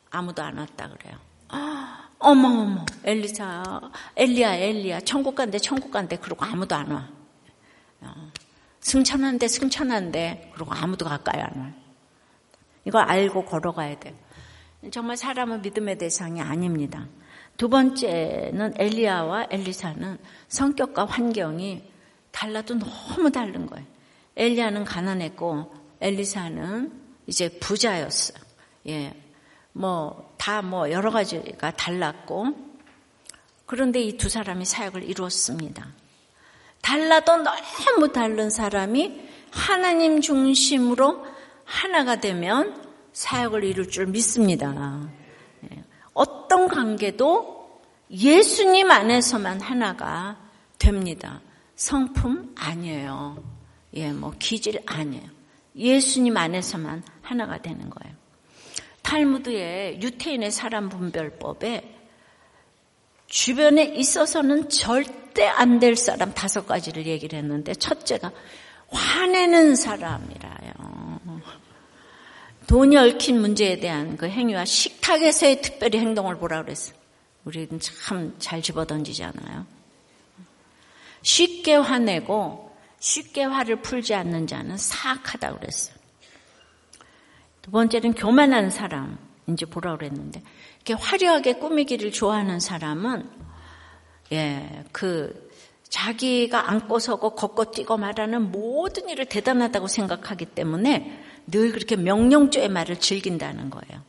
아무도 0.09 0.43
안 0.43 0.57
왔다 0.57 0.89
그래요. 0.89 1.17
아, 1.47 2.09
어머 2.19 2.47
어머 2.49 2.85
엘리사 3.03 3.81
엘리야 4.15 4.55
엘리야 4.55 5.01
천국 5.01 5.35
간대 5.35 5.57
천국 5.57 5.91
간대 5.91 6.17
그러고 6.17 6.45
아무도 6.45 6.75
안 6.75 6.91
와. 6.91 7.07
어, 8.01 8.31
승천한데 8.81 9.47
승천한데 9.47 10.51
그러고 10.53 10.73
아무도 10.73 11.05
가까이 11.05 11.41
안 11.41 11.59
와. 11.59 11.80
이걸 12.85 13.03
알고 13.03 13.45
걸어가야 13.45 13.99
돼요. 13.99 14.13
정말 14.91 15.17
사람은 15.17 15.61
믿음의 15.61 15.97
대상이 15.97 16.41
아닙니다. 16.41 17.07
두 17.57 17.69
번째는 17.69 18.73
엘리야와 18.77 19.47
엘리사는 19.51 20.17
성격과 20.47 21.05
환경이 21.05 21.83
달라도 22.31 22.75
너무 22.79 23.31
다른 23.31 23.67
거예요. 23.67 23.85
엘리야는 24.35 24.85
가난했고 24.85 25.71
엘리사는 25.99 26.91
이제 27.27 27.49
부자였어요. 27.59 28.37
예. 28.87 29.13
뭐, 29.73 30.33
다 30.37 30.61
뭐 30.61 30.89
여러 30.91 31.11
가지가 31.11 31.71
달랐고, 31.71 32.47
그런데 33.65 34.01
이 34.01 34.17
두 34.17 34.27
사람이 34.27 34.65
사역을 34.65 35.03
이루었습니다. 35.03 35.87
달라도 36.81 37.37
너무 37.37 38.11
다른 38.11 38.49
사람이 38.49 39.29
하나님 39.51 40.19
중심으로 40.19 41.25
하나가 41.71 42.17
되면 42.17 42.75
사역을 43.13 43.63
이룰 43.63 43.89
줄 43.89 44.07
믿습니다. 44.07 45.09
예. 45.71 45.83
어떤 46.13 46.67
관계도 46.67 47.81
예수님 48.11 48.91
안에서만 48.91 49.61
하나가 49.61 50.37
됩니다. 50.77 51.39
성품 51.77 52.55
아니에요. 52.57 53.41
예, 53.93 54.11
뭐 54.11 54.33
기질 54.37 54.81
아니에요. 54.85 55.23
예수님 55.75 56.35
안에서만 56.35 57.03
하나가 57.21 57.61
되는 57.61 57.89
거예요. 57.89 58.15
탈무드의 59.01 60.01
유태인의 60.01 60.51
사람 60.51 60.89
분별법에 60.89 61.97
주변에 63.27 63.85
있어서는 63.85 64.67
절대 64.69 65.47
안 65.47 65.79
될 65.79 65.95
사람 65.95 66.33
다섯 66.33 66.67
가지를 66.67 67.05
얘기를 67.05 67.39
했는데 67.39 67.73
첫째가 67.73 68.31
화내는 68.89 69.77
사람이라요. 69.77 70.90
돈이 72.71 72.95
얽힌 72.95 73.41
문제에 73.41 73.81
대한 73.81 74.15
그 74.15 74.29
행위와 74.29 74.63
식탁에서의 74.63 75.61
특별히 75.61 75.99
행동을 75.99 76.37
보라 76.37 76.63
그랬어. 76.63 76.93
우리는 77.43 77.77
참 77.81 78.33
잘 78.39 78.61
집어던지잖아요. 78.61 79.65
쉽게 81.21 81.75
화내고 81.75 82.73
쉽게 82.97 83.43
화를 83.43 83.81
풀지 83.81 84.13
않는 84.13 84.47
자는 84.47 84.77
사악하다 84.77 85.57
그랬어요. 85.57 85.97
두 87.61 87.71
번째는 87.71 88.13
교만한 88.13 88.69
사람 88.69 89.17
이제 89.49 89.65
보라 89.65 89.97
그랬는데 89.97 90.41
이렇게 90.77 90.93
화려하게 90.93 91.55
꾸미기를 91.55 92.13
좋아하는 92.13 92.61
사람은 92.61 93.29
예, 94.31 94.85
그 94.93 95.51
자기가 95.89 96.69
안고 96.69 96.99
서고 96.99 97.35
걷고 97.35 97.71
뛰고 97.71 97.97
말하는 97.97 98.49
모든 98.49 99.09
일을 99.09 99.25
대단하다고 99.25 99.87
생각하기 99.87 100.45
때문에 100.45 101.30
늘 101.47 101.71
그렇게 101.71 101.95
명령조의 101.95 102.69
말을 102.69 102.99
즐긴다는 102.99 103.69
거예요. 103.69 104.01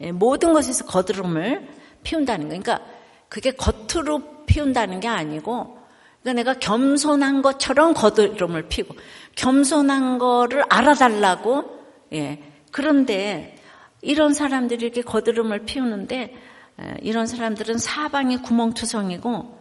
예, 0.00 0.12
모든 0.12 0.52
것에서 0.52 0.84
거드름을 0.84 1.68
피운다는 2.02 2.48
거예요. 2.48 2.62
그러니까 2.62 2.86
그게 3.28 3.50
겉으로 3.50 4.44
피운다는 4.46 5.00
게 5.00 5.08
아니고 5.08 5.78
그러니까 6.22 6.32
내가 6.32 6.58
겸손한 6.58 7.42
것처럼 7.42 7.94
거드름을 7.94 8.68
피고 8.68 8.94
겸손한 9.36 10.18
거를 10.18 10.64
알아달라고 10.68 11.78
예. 12.14 12.42
그런데 12.70 13.56
이런 14.02 14.34
사람들이 14.34 14.84
이렇게 14.84 15.02
거드름을 15.02 15.64
피우는데 15.64 16.34
이런 17.02 17.26
사람들은 17.26 17.78
사방이 17.78 18.38
구멍투성이고 18.42 19.57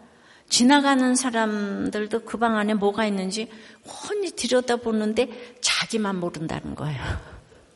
지나가는 0.49 1.15
사람들도 1.15 2.21
그 2.23 2.38
방 2.38 2.57
안에 2.57 2.73
뭐가 2.73 3.05
있는지 3.05 3.49
훤히 3.86 4.31
들여다보는데 4.36 5.57
자기만 5.62 6.19
모른다는 6.19 6.75
거예요. 6.75 7.01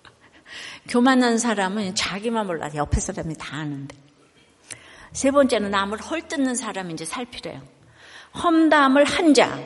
교만한 0.88 1.38
사람은 1.38 1.95
자기만 1.95 2.47
몰라. 2.47 2.69
옆에 2.75 2.99
사람이 2.99 3.36
다 3.36 3.57
아는데. 3.57 3.95
세 5.12 5.31
번째는 5.31 5.71
남을 5.71 5.99
헐뜯는 5.99 6.55
이제 6.91 7.05
살피래요. 7.05 7.62
험담을 8.41 9.03
한 9.03 9.34
자, 9.34 9.60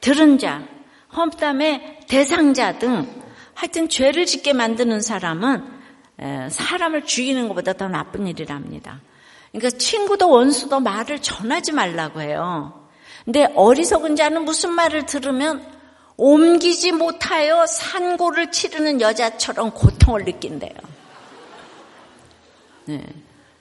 들은 0.00 0.38
자, 0.38 0.66
험담의 1.14 2.00
대상자 2.08 2.78
등 2.78 3.06
하여튼 3.54 3.88
죄를 3.88 4.26
짓게 4.26 4.52
만드는 4.54 5.00
사람은 5.02 5.76
사람을 6.50 7.04
죽이는 7.04 7.48
것보다 7.48 7.74
더 7.74 7.88
나쁜 7.88 8.26
일이랍니다. 8.26 9.00
그러니까 9.52 9.78
친구도 9.78 10.30
원수도 10.30 10.80
말을 10.80 11.20
전하지 11.20 11.72
말라고 11.72 12.20
해요. 12.20 12.88
근데 13.24 13.52
어리석은 13.54 14.16
자는 14.16 14.44
무슨 14.44 14.72
말을 14.72 15.06
들으면 15.06 15.66
옮기지 16.16 16.92
못하여 16.92 17.66
산고를 17.66 18.50
치르는 18.50 19.00
여자처럼 19.00 19.72
고통을 19.72 20.24
느낀대요. 20.24 20.72
네. 22.86 23.04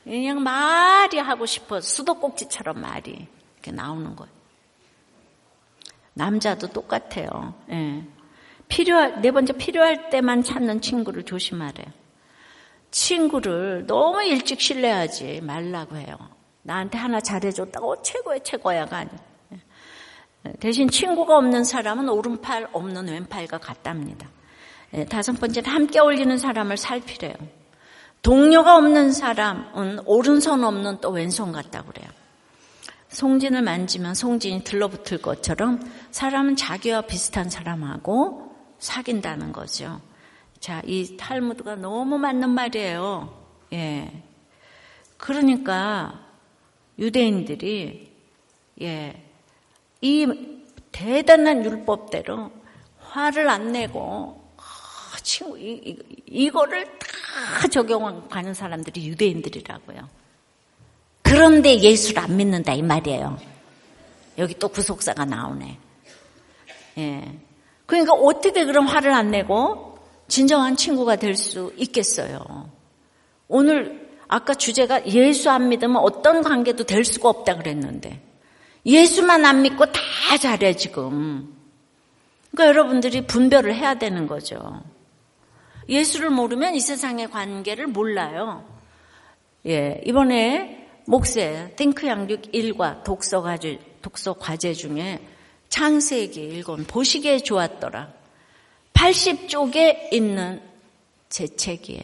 그냥 0.03 0.43
말이 0.43 1.17
하고 1.17 1.45
싶어 1.45 1.81
수도꼭지처럼 1.81 2.79
말이 2.79 3.27
이렇게 3.55 3.71
나오는 3.71 4.15
거예요. 4.15 4.31
남자도 6.13 6.67
똑같아요. 6.67 7.55
네. 7.67 8.07
필요할 8.67 9.21
네 9.21 9.31
번째 9.31 9.53
필요할 9.53 10.09
때만 10.09 10.43
찾는 10.43 10.81
친구를 10.81 11.23
조심하래요. 11.23 11.87
친구를 12.95 13.85
너무 13.87 14.23
일찍 14.23 14.61
신뢰하지 14.61 15.41
말라고 15.41 15.97
해요. 15.97 16.15
나한테 16.61 16.97
하나 16.97 17.19
잘해줬다고 17.19 18.01
최고의 18.01 18.39
최고야가 18.43 18.97
아니에요. 18.97 19.19
대신 20.61 20.89
친구가 20.89 21.37
없는 21.37 21.65
사람은 21.65 22.07
오른팔 22.07 22.69
없는 22.71 23.09
왼팔과 23.09 23.57
같답니다. 23.57 24.29
예, 24.93 25.03
다섯 25.05 25.33
번째는 25.33 25.69
함께 25.69 25.99
어울리는 25.99 26.37
사람을 26.37 26.77
살피래요. 26.77 27.33
동료가 28.21 28.77
없는 28.77 29.11
사람은 29.11 29.99
오른손 30.05 30.63
없는 30.63 31.01
또 31.01 31.09
왼손 31.09 31.51
같다고 31.51 31.91
그래요. 31.91 32.07
송진을 33.09 33.61
만지면 33.61 34.15
송진이 34.15 34.63
들러붙을 34.63 35.21
것처럼 35.21 35.81
사람은 36.11 36.55
자기와 36.55 37.01
비슷한 37.01 37.49
사람하고 37.49 38.55
사귄다는 38.79 39.51
거죠. 39.51 39.99
자, 40.65 40.81
이 40.83 41.15
탈무드가 41.15 41.75
너무 41.75 42.17
맞는 42.17 42.49
말이에요. 42.49 43.31
예. 43.73 44.23
그러니까 45.15 46.25
유대인들이 46.97 48.11
예. 48.81 49.23
이 50.01 50.25
대단한 50.91 51.63
율법대로 51.63 52.51
화를 52.97 53.47
안 53.47 53.73
내고 53.73 54.43
아, 54.57 54.63
친구 55.21 55.59
이, 55.59 55.99
이 56.25 56.49
거를 56.49 56.97
다 56.97 57.67
적용하는 57.67 58.55
사람들이 58.55 59.07
유대인들이라고요. 59.07 60.09
그런데 61.21 61.79
예수를 61.79 62.23
안 62.23 62.37
믿는다 62.37 62.73
이 62.73 62.81
말이에요. 62.81 63.37
여기 64.39 64.55
또 64.55 64.69
구속사가 64.69 65.25
나오네. 65.25 65.77
예. 66.97 67.39
그러니까 67.85 68.13
어떻게 68.13 68.65
그럼 68.65 68.87
화를 68.87 69.13
안 69.13 69.29
내고 69.29 69.94
진정한 70.27 70.75
친구가 70.75 71.17
될 71.17 71.35
수 71.35 71.73
있겠어요? 71.77 72.69
오늘 73.47 74.09
아까 74.27 74.53
주제가 74.53 75.05
예수 75.07 75.49
안 75.51 75.69
믿으면 75.69 75.97
어떤 75.97 76.41
관계도 76.41 76.85
될 76.85 77.05
수가 77.05 77.29
없다 77.29 77.57
그랬는데 77.57 78.21
예수만 78.85 79.45
안 79.45 79.61
믿고 79.61 79.85
다 79.91 79.99
잘해, 80.39 80.75
지금. 80.75 81.53
그러니까 82.51 82.67
여러분들이 82.69 83.25
분별을 83.25 83.75
해야 83.75 83.95
되는 83.95 84.27
거죠. 84.27 84.81
예수를 85.89 86.29
모르면 86.29 86.75
이 86.75 86.79
세상의 86.79 87.29
관계를 87.29 87.87
몰라요. 87.87 88.63
예, 89.65 90.01
이번에 90.05 90.87
목세 91.05 91.73
탱크 91.75 92.07
양육 92.07 92.51
1과 92.51 93.03
독서 93.03 93.41
과제, 93.41 93.79
독서 94.01 94.33
과제 94.33 94.73
중에 94.73 95.19
창세기 95.69 96.41
읽은 96.41 96.85
보시기에 96.85 97.39
좋았더라. 97.39 98.24
80쪽에 98.95 100.11
있는 100.11 100.61
제 101.29 101.47
책이에요. 101.47 102.03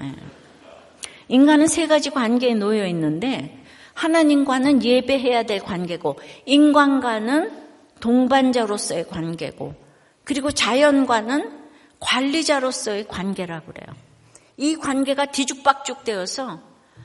예. 0.00 0.14
인간은 1.28 1.66
세 1.66 1.86
가지 1.86 2.10
관계에 2.10 2.54
놓여 2.54 2.86
있는데 2.86 3.62
하나님과는 3.94 4.84
예배해야 4.84 5.44
될 5.44 5.60
관계고 5.60 6.18
인간과는 6.44 7.52
동반자로서의 8.00 9.08
관계고 9.08 9.74
그리고 10.24 10.50
자연과는 10.50 11.66
관리자로서의 12.00 13.08
관계라고 13.08 13.72
그래요. 13.72 13.96
이 14.56 14.76
관계가 14.76 15.26
뒤죽박죽 15.26 16.04
되어서 16.04 16.60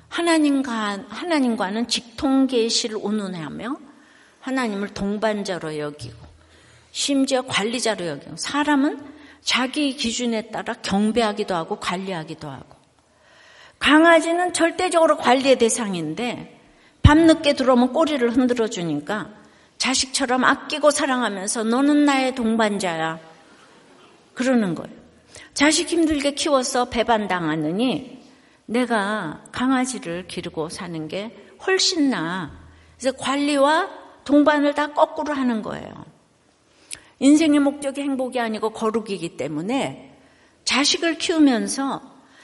하나님과 0.10 1.06
하나님과는 1.08 1.88
직통 1.88 2.48
계시를 2.48 2.98
운운하며 3.02 3.76
하나님을 4.42 4.90
동반자로 4.90 5.78
여기고 5.78 6.31
심지어 6.92 7.42
관리자로 7.44 8.06
여기고 8.06 8.36
사람은 8.36 9.00
자기 9.42 9.96
기준에 9.96 10.50
따라 10.52 10.74
경배하기도 10.74 11.56
하고 11.56 11.80
관리하기도 11.80 12.50
하고 12.50 12.76
강아지는 13.80 14.54
절대적으로 14.54 15.18
관리의 15.18 15.58
대상인데 15.58 16.60
밤늦게 17.02 17.54
들어오면 17.54 17.94
꼬리를 17.94 18.30
흔들어 18.30 18.68
주니까 18.68 19.30
자식처럼 19.82 20.44
아끼고 20.44 20.92
사랑하면서 20.92 21.64
너는 21.64 22.06
나의 22.06 22.36
동반자야. 22.36 23.20
그러는 24.36 24.76
거예요. 24.76 24.96
자식 25.56 25.90
힘들게 25.90 26.36
키워서 26.36 26.86
배반당하느니 26.86 28.22
내가 28.68 29.44
강아지를 29.52 30.28
기르고 30.28 30.70
사는 30.70 31.08
게 31.08 31.36
훨씬 31.66 32.12
나아. 32.12 32.52
그래서 33.00 33.18
관리와 33.18 33.90
동반을 34.24 34.76
다 34.76 34.94
거꾸로 34.94 35.34
하는 35.34 35.64
거예요. 35.64 36.11
인생의 37.22 37.60
목적이 37.60 38.02
행복이 38.02 38.40
아니고 38.40 38.72
거룩이기 38.72 39.38
때문에 39.38 40.18
자식을 40.66 41.20
키우면서 41.20 42.02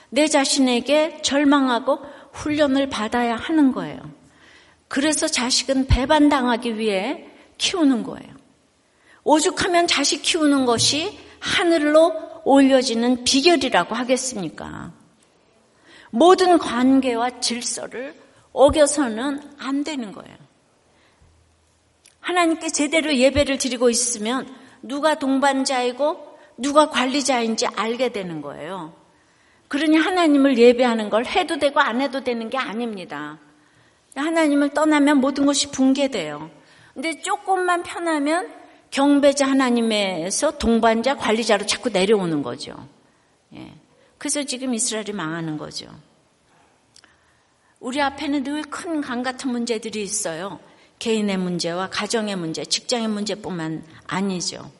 내 0.09 0.27
자신에게 0.27 1.23
절망하고 1.23 1.99
훈련을 2.31 2.87
받아야 2.87 3.35
하는 3.35 3.71
거예요. 3.71 3.99
그래서 4.87 5.27
자식은 5.27 5.87
배반당하기 5.87 6.77
위해 6.77 7.27
키우는 7.57 8.03
거예요. 8.03 8.35
오죽하면 9.23 9.87
자식 9.87 10.21
키우는 10.21 10.65
것이 10.65 11.17
하늘로 11.39 12.13
올려지는 12.45 13.23
비결이라고 13.23 13.95
하겠습니까? 13.95 14.93
모든 16.11 16.59
관계와 16.59 17.39
질서를 17.39 18.15
어겨서는 18.53 19.41
안 19.57 19.83
되는 19.83 20.11
거예요. 20.11 20.37
하나님께 22.19 22.69
제대로 22.69 23.15
예배를 23.15 23.57
드리고 23.57 23.89
있으면 23.89 24.47
누가 24.81 25.15
동반자이고 25.19 26.37
누가 26.57 26.89
관리자인지 26.89 27.67
알게 27.67 28.09
되는 28.09 28.41
거예요. 28.41 28.93
그러니 29.67 29.97
하나님을 29.97 30.57
예배하는 30.57 31.09
걸 31.09 31.25
해도 31.25 31.57
되고 31.59 31.79
안 31.79 32.01
해도 32.01 32.23
되는 32.23 32.49
게 32.49 32.57
아닙니다. 32.57 33.37
하나님을 34.15 34.69
떠나면 34.69 35.17
모든 35.17 35.45
것이 35.45 35.69
붕괴돼요. 35.71 36.49
근데 36.93 37.21
조금만 37.21 37.83
편하면 37.83 38.51
경배자 38.89 39.45
하나님에서 39.47 40.57
동반자 40.57 41.17
관리자로 41.17 41.65
자꾸 41.65 41.89
내려오는 41.89 42.41
거죠. 42.41 42.73
예. 43.53 43.73
그래서 44.17 44.41
지금 44.43 44.73
이스라엘이 44.73 45.11
망하는 45.11 45.57
거죠. 45.57 45.87
우리 47.79 48.01
앞에는 48.01 48.43
늘 48.43 48.63
큰 48.63 49.01
강 49.01 49.21
같은 49.21 49.51
문제들이 49.51 50.01
있어요. 50.01 50.59
개인의 50.99 51.37
문제와 51.37 51.89
가정의 51.89 52.35
문제, 52.35 52.65
직장의 52.65 53.07
문제뿐만 53.07 53.85
아니죠. 54.07 54.71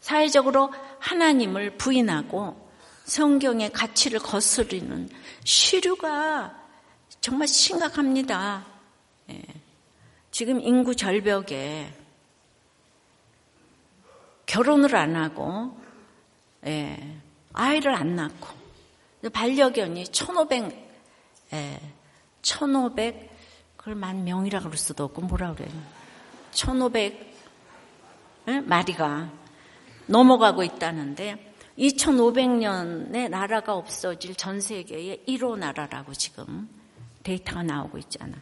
사회적으로 0.00 0.72
하나님을 0.98 1.76
부인하고 1.76 2.70
성경의 3.04 3.72
가치를 3.72 4.18
거스르는 4.18 5.08
시류가 5.44 6.66
정말 7.20 7.48
심각합니다. 7.48 8.66
예. 9.30 9.42
지금 10.30 10.60
인구 10.60 10.94
절벽에 10.94 11.92
결혼을 14.44 14.94
안 14.94 15.16
하고 15.16 15.76
예. 16.66 17.16
아이를 17.52 17.94
안 17.94 18.16
낳고 18.16 18.48
반려견이 19.32 20.06
1,500 20.12 20.86
예. 21.52 21.80
1,500 22.42 23.35
그걸 23.86 24.00
만 24.00 24.24
명이라 24.24 24.58
그럴 24.58 24.76
수도 24.76 25.04
없고 25.04 25.22
뭐라 25.22 25.54
그래요. 25.54 25.70
1,500 26.52 27.34
예? 28.48 28.58
마리가 28.58 29.30
넘어가고 30.06 30.64
있다는데 30.64 31.54
2500년에 31.78 33.28
나라가 33.28 33.76
없어질 33.76 34.34
전 34.34 34.60
세계의 34.60 35.22
1호 35.28 35.56
나라라고 35.56 36.14
지금 36.14 36.68
데이터가 37.22 37.62
나오고 37.62 37.98
있잖아. 37.98 38.36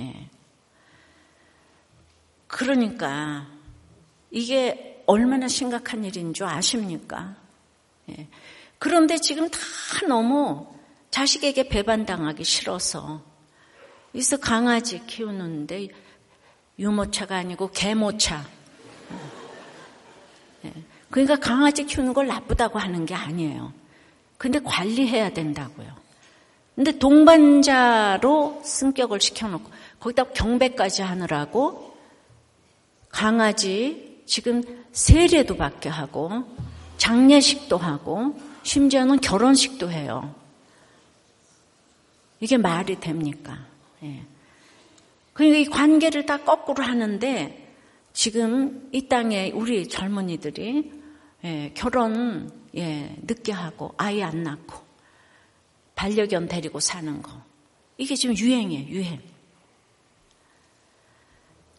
예. 0.00 0.28
그러니까 2.48 3.46
이게 4.32 5.04
얼마나 5.06 5.46
심각한 5.46 6.04
일인 6.04 6.34
줄 6.34 6.46
아십니까? 6.46 7.36
예. 8.08 8.26
그런데 8.80 9.18
지금 9.18 9.48
다 9.48 9.60
너무 10.08 10.66
자식에게 11.12 11.68
배반당하기 11.68 12.42
싫어서 12.42 13.35
그래서 14.16 14.38
강아지 14.38 15.04
키우는데 15.04 15.88
유모차가 16.78 17.36
아니고 17.36 17.70
개모차. 17.72 18.46
예. 20.64 20.72
그러니까 21.10 21.36
강아지 21.36 21.84
키우는 21.84 22.14
걸 22.14 22.26
나쁘다고 22.26 22.78
하는 22.78 23.04
게 23.04 23.14
아니에요. 23.14 23.74
근데 24.38 24.58
관리해야 24.58 25.34
된다고요. 25.34 25.94
근데 26.74 26.98
동반자로 26.98 28.62
승격을 28.64 29.20
시켜놓고 29.20 29.70
거기다 30.00 30.24
경배까지 30.24 31.02
하느라고 31.02 31.94
강아지 33.10 34.22
지금 34.24 34.62
세례도 34.92 35.58
받게 35.58 35.90
하고 35.90 36.44
장례식도 36.96 37.76
하고 37.76 38.40
심지어는 38.62 39.20
결혼식도 39.20 39.90
해요. 39.90 40.34
이게 42.40 42.56
말이 42.56 42.98
됩니까? 42.98 43.65
예. 44.02 44.22
그러니까 45.32 45.58
이 45.58 45.64
관계를 45.66 46.26
다 46.26 46.38
거꾸로 46.38 46.82
하는데 46.82 47.66
지금 48.12 48.88
이 48.92 49.08
땅에 49.08 49.50
우리 49.50 49.86
젊은이들이 49.88 50.92
예, 51.44 51.72
결혼 51.74 52.50
예, 52.76 53.14
늦게 53.22 53.52
하고 53.52 53.92
아이 53.98 54.22
안 54.22 54.42
낳고 54.42 54.74
반려견 55.94 56.48
데리고 56.48 56.80
사는 56.80 57.20
거 57.20 57.30
이게 57.98 58.14
지금 58.14 58.36
유행이에요 58.36 58.88
유행. 58.88 59.20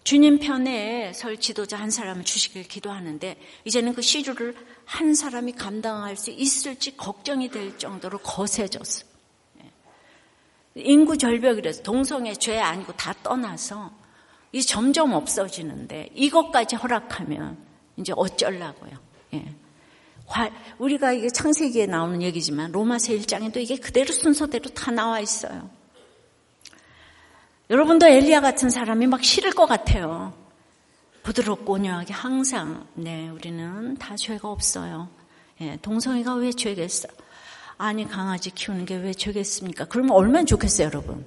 주님 0.03 0.39
편에 0.39 1.11
설 1.13 1.37
지도자 1.37 1.77
한 1.77 1.89
사람을 1.89 2.23
주시길 2.23 2.67
기도하는데 2.67 3.37
이제는 3.65 3.93
그 3.93 4.01
시주를 4.01 4.55
한 4.85 5.15
사람이 5.15 5.53
감당할 5.53 6.15
수 6.15 6.29
있을지 6.29 6.95
걱정이 6.95 7.49
될 7.49 7.77
정도로 7.77 8.19
거세졌어. 8.19 9.06
예. 10.77 10.81
인구 10.81 11.17
절벽이라서 11.17 11.83
동성애 11.83 12.33
죄 12.33 12.59
아니고 12.59 12.93
다 12.93 13.13
떠나서 13.23 13.91
이 14.51 14.61
점점 14.61 15.13
없어지는데 15.13 16.09
이것까지 16.13 16.75
허락하면 16.75 17.57
이제 17.97 18.13
어쩌려고요. 18.15 18.91
예. 19.33 19.55
우리가 20.77 21.13
이게 21.13 21.29
창세기에 21.29 21.85
나오는 21.85 22.21
얘기지만 22.21 22.71
로마서 22.71 23.13
1장에도 23.13 23.57
이게 23.57 23.77
그대로 23.77 24.11
순서대로 24.11 24.69
다 24.69 24.91
나와 24.91 25.19
있어요. 25.19 25.69
여러분도 27.69 28.07
엘리야 28.07 28.41
같은 28.41 28.69
사람이 28.69 29.07
막 29.07 29.23
싫을 29.23 29.51
것 29.51 29.65
같아요. 29.65 30.33
부드럽고 31.23 31.73
온유하게 31.73 32.13
항상 32.13 32.87
네 32.93 33.29
우리는 33.29 33.97
다 33.97 34.15
죄가 34.15 34.49
없어요. 34.49 35.09
예, 35.59 35.77
동성애가 35.81 36.35
왜 36.35 36.51
죄겠어? 36.51 37.09
아니 37.77 38.07
강아지 38.07 38.49
키우는 38.51 38.85
게 38.85 38.95
왜 38.97 39.13
죄겠습니까? 39.13 39.85
그러면 39.85 40.11
얼마나 40.15 40.45
좋겠어요, 40.45 40.87
여러분. 40.87 41.25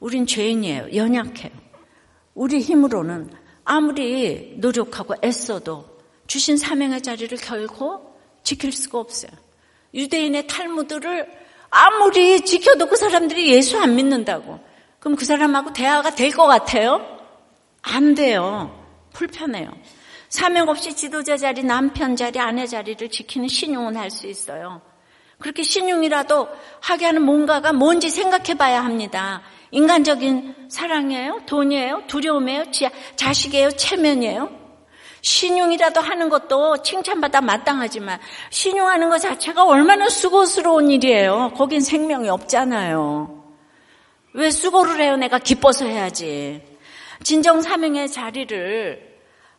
우린 0.00 0.26
죄인이에요. 0.26 0.94
연약해요. 0.94 1.52
우리 2.34 2.60
힘으로는 2.60 3.30
아무리 3.64 4.54
노력하고 4.58 5.14
애써도 5.22 5.84
주신 6.26 6.56
사명의 6.56 7.02
자리를 7.02 7.36
결코 7.38 8.14
지킬 8.42 8.72
수가 8.72 8.98
없어요. 8.98 9.30
유대인의 9.94 10.46
탈무드를 10.46 11.26
아무리 11.70 12.40
지켜도 12.44 12.86
그 12.88 12.96
사람들이 12.96 13.50
예수 13.52 13.78
안 13.78 13.94
믿는다고. 13.96 14.60
그럼 15.00 15.16
그 15.16 15.24
사람하고 15.24 15.72
대화가 15.72 16.14
될 16.14 16.30
것 16.32 16.46
같아요? 16.46 17.00
안 17.82 18.14
돼요. 18.14 18.82
불편해요. 19.12 19.70
사명 20.34 20.68
없이 20.68 20.96
지도자 20.96 21.36
자리, 21.36 21.62
남편 21.62 22.16
자리, 22.16 22.40
아내 22.40 22.66
자리를 22.66 23.08
지키는 23.08 23.46
신용은 23.46 23.96
할 23.96 24.10
수 24.10 24.26
있어요. 24.26 24.82
그렇게 25.38 25.62
신용이라도 25.62 26.48
하게 26.80 27.06
하는 27.06 27.22
뭔가가 27.22 27.72
뭔지 27.72 28.10
생각해 28.10 28.54
봐야 28.54 28.84
합니다. 28.84 29.42
인간적인 29.70 30.66
사랑이에요? 30.68 31.42
돈이에요? 31.46 32.02
두려움이에요? 32.08 32.64
자식이에요? 33.14 33.70
체면이에요? 33.76 34.50
신용이라도 35.20 36.00
하는 36.00 36.28
것도 36.28 36.82
칭찬받아 36.82 37.40
마땅하지만 37.40 38.18
신용하는 38.50 39.10
것 39.10 39.18
자체가 39.18 39.64
얼마나 39.64 40.08
수고스러운 40.08 40.90
일이에요. 40.90 41.52
거긴 41.54 41.80
생명이 41.80 42.28
없잖아요. 42.28 43.44
왜 44.32 44.50
수고를 44.50 45.00
해요? 45.00 45.14
내가 45.14 45.38
기뻐서 45.38 45.84
해야지. 45.84 46.60
진정 47.22 47.62
사명의 47.62 48.08
자리를 48.08 49.13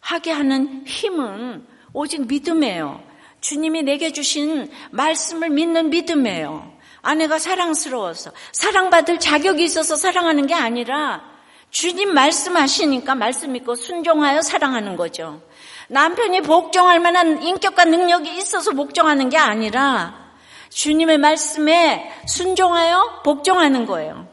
하게 0.05 0.31
하는 0.31 0.83
힘은 0.85 1.65
오직 1.91 2.27
믿음이에요. 2.27 3.03
주님이 3.41 3.81
내게 3.81 4.11
주신 4.11 4.69
말씀을 4.91 5.49
믿는 5.49 5.89
믿음이에요. 5.89 6.73
아내가 7.01 7.39
사랑스러워서 7.39 8.31
사랑받을 8.51 9.19
자격이 9.19 9.63
있어서 9.63 9.95
사랑하는 9.95 10.45
게 10.45 10.53
아니라 10.53 11.23
주님 11.71 12.13
말씀하시니까 12.13 13.15
말씀 13.15 13.53
믿고 13.53 13.73
순종하여 13.73 14.43
사랑하는 14.43 14.95
거죠. 14.95 15.41
남편이 15.87 16.41
복종할 16.41 16.99
만한 16.99 17.41
인격과 17.41 17.85
능력이 17.85 18.37
있어서 18.37 18.73
복종하는 18.73 19.29
게 19.29 19.37
아니라 19.37 20.33
주님의 20.69 21.17
말씀에 21.17 22.11
순종하여 22.27 23.21
복종하는 23.23 23.87
거예요. 23.87 24.27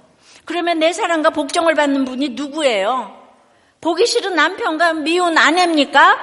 그러면 0.44 0.80
내 0.80 0.92
사랑과 0.92 1.30
복종을 1.30 1.74
받는 1.74 2.04
분이 2.04 2.30
누구예요? 2.30 3.21
보기 3.82 4.06
싫은 4.06 4.36
남편과 4.36 4.94
미운 4.94 5.36
아내입니까? 5.36 6.16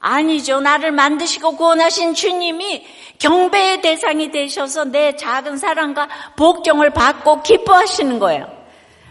아니죠. 0.00 0.60
나를 0.60 0.90
만드시고 0.90 1.56
구원하신 1.56 2.14
주님이 2.14 2.86
경배의 3.18 3.82
대상이 3.82 4.30
되셔서 4.30 4.86
내 4.86 5.14
작은 5.16 5.58
사랑과 5.58 6.08
복종을 6.36 6.90
받고 6.90 7.42
기뻐하시는 7.42 8.18
거예요. 8.18 8.48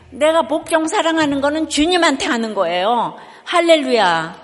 내가 0.09 0.41
복종 0.41 0.88
사랑하는 0.88 1.39
거는 1.39 1.69
주님한테 1.69 2.25
하는 2.25 2.55
거예요. 2.55 3.15
할렐루야. 3.45 4.36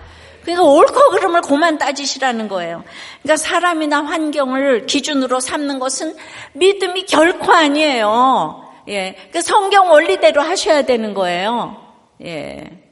그러니까 0.43 0.63
옳고 0.63 1.09
그름을 1.09 1.41
고만 1.41 1.79
따지시라는 1.79 2.47
거예요. 2.47 2.83
그러니까 3.23 3.37
사람이나 3.37 4.03
환경을 4.03 4.85
기준으로 4.85 5.39
삼는 5.39 5.79
것은 5.79 6.15
믿음이 6.53 7.07
결코 7.07 7.51
아니에요. 7.51 8.63
예. 8.89 9.15
그 9.33 9.41
성경 9.41 9.89
원리대로 9.89 10.43
하셔야 10.43 10.83
되는 10.83 11.15
거예요. 11.15 11.84
예. 12.23 12.85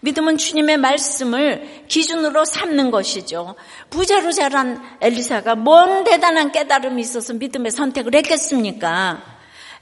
믿음은 0.00 0.36
주님의 0.36 0.76
말씀을 0.76 1.84
기준으로 1.88 2.44
삼는 2.44 2.90
것이죠. 2.90 3.56
부자로 3.90 4.30
자란 4.30 4.80
엘리사가 5.00 5.56
뭔 5.56 6.04
대단한 6.04 6.52
깨달음이 6.52 7.00
있어서 7.02 7.34
믿음의 7.34 7.72
선택을 7.72 8.14
했겠습니까? 8.14 9.22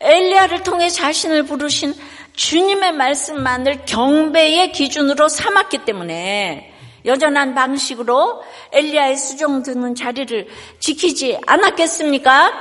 엘리야를 0.01 0.62
통해 0.62 0.88
자신을 0.88 1.44
부르신 1.44 1.94
주님의 2.32 2.92
말씀만을 2.92 3.84
경배의 3.84 4.72
기준으로 4.72 5.28
삼았기 5.28 5.84
때문에 5.84 6.72
여전한 7.05 7.55
방식으로 7.55 8.42
엘리야의 8.72 9.16
수종 9.16 9.62
드는 9.62 9.94
자리를 9.94 10.49
지키지 10.80 11.38
않았겠습니까? 11.47 12.53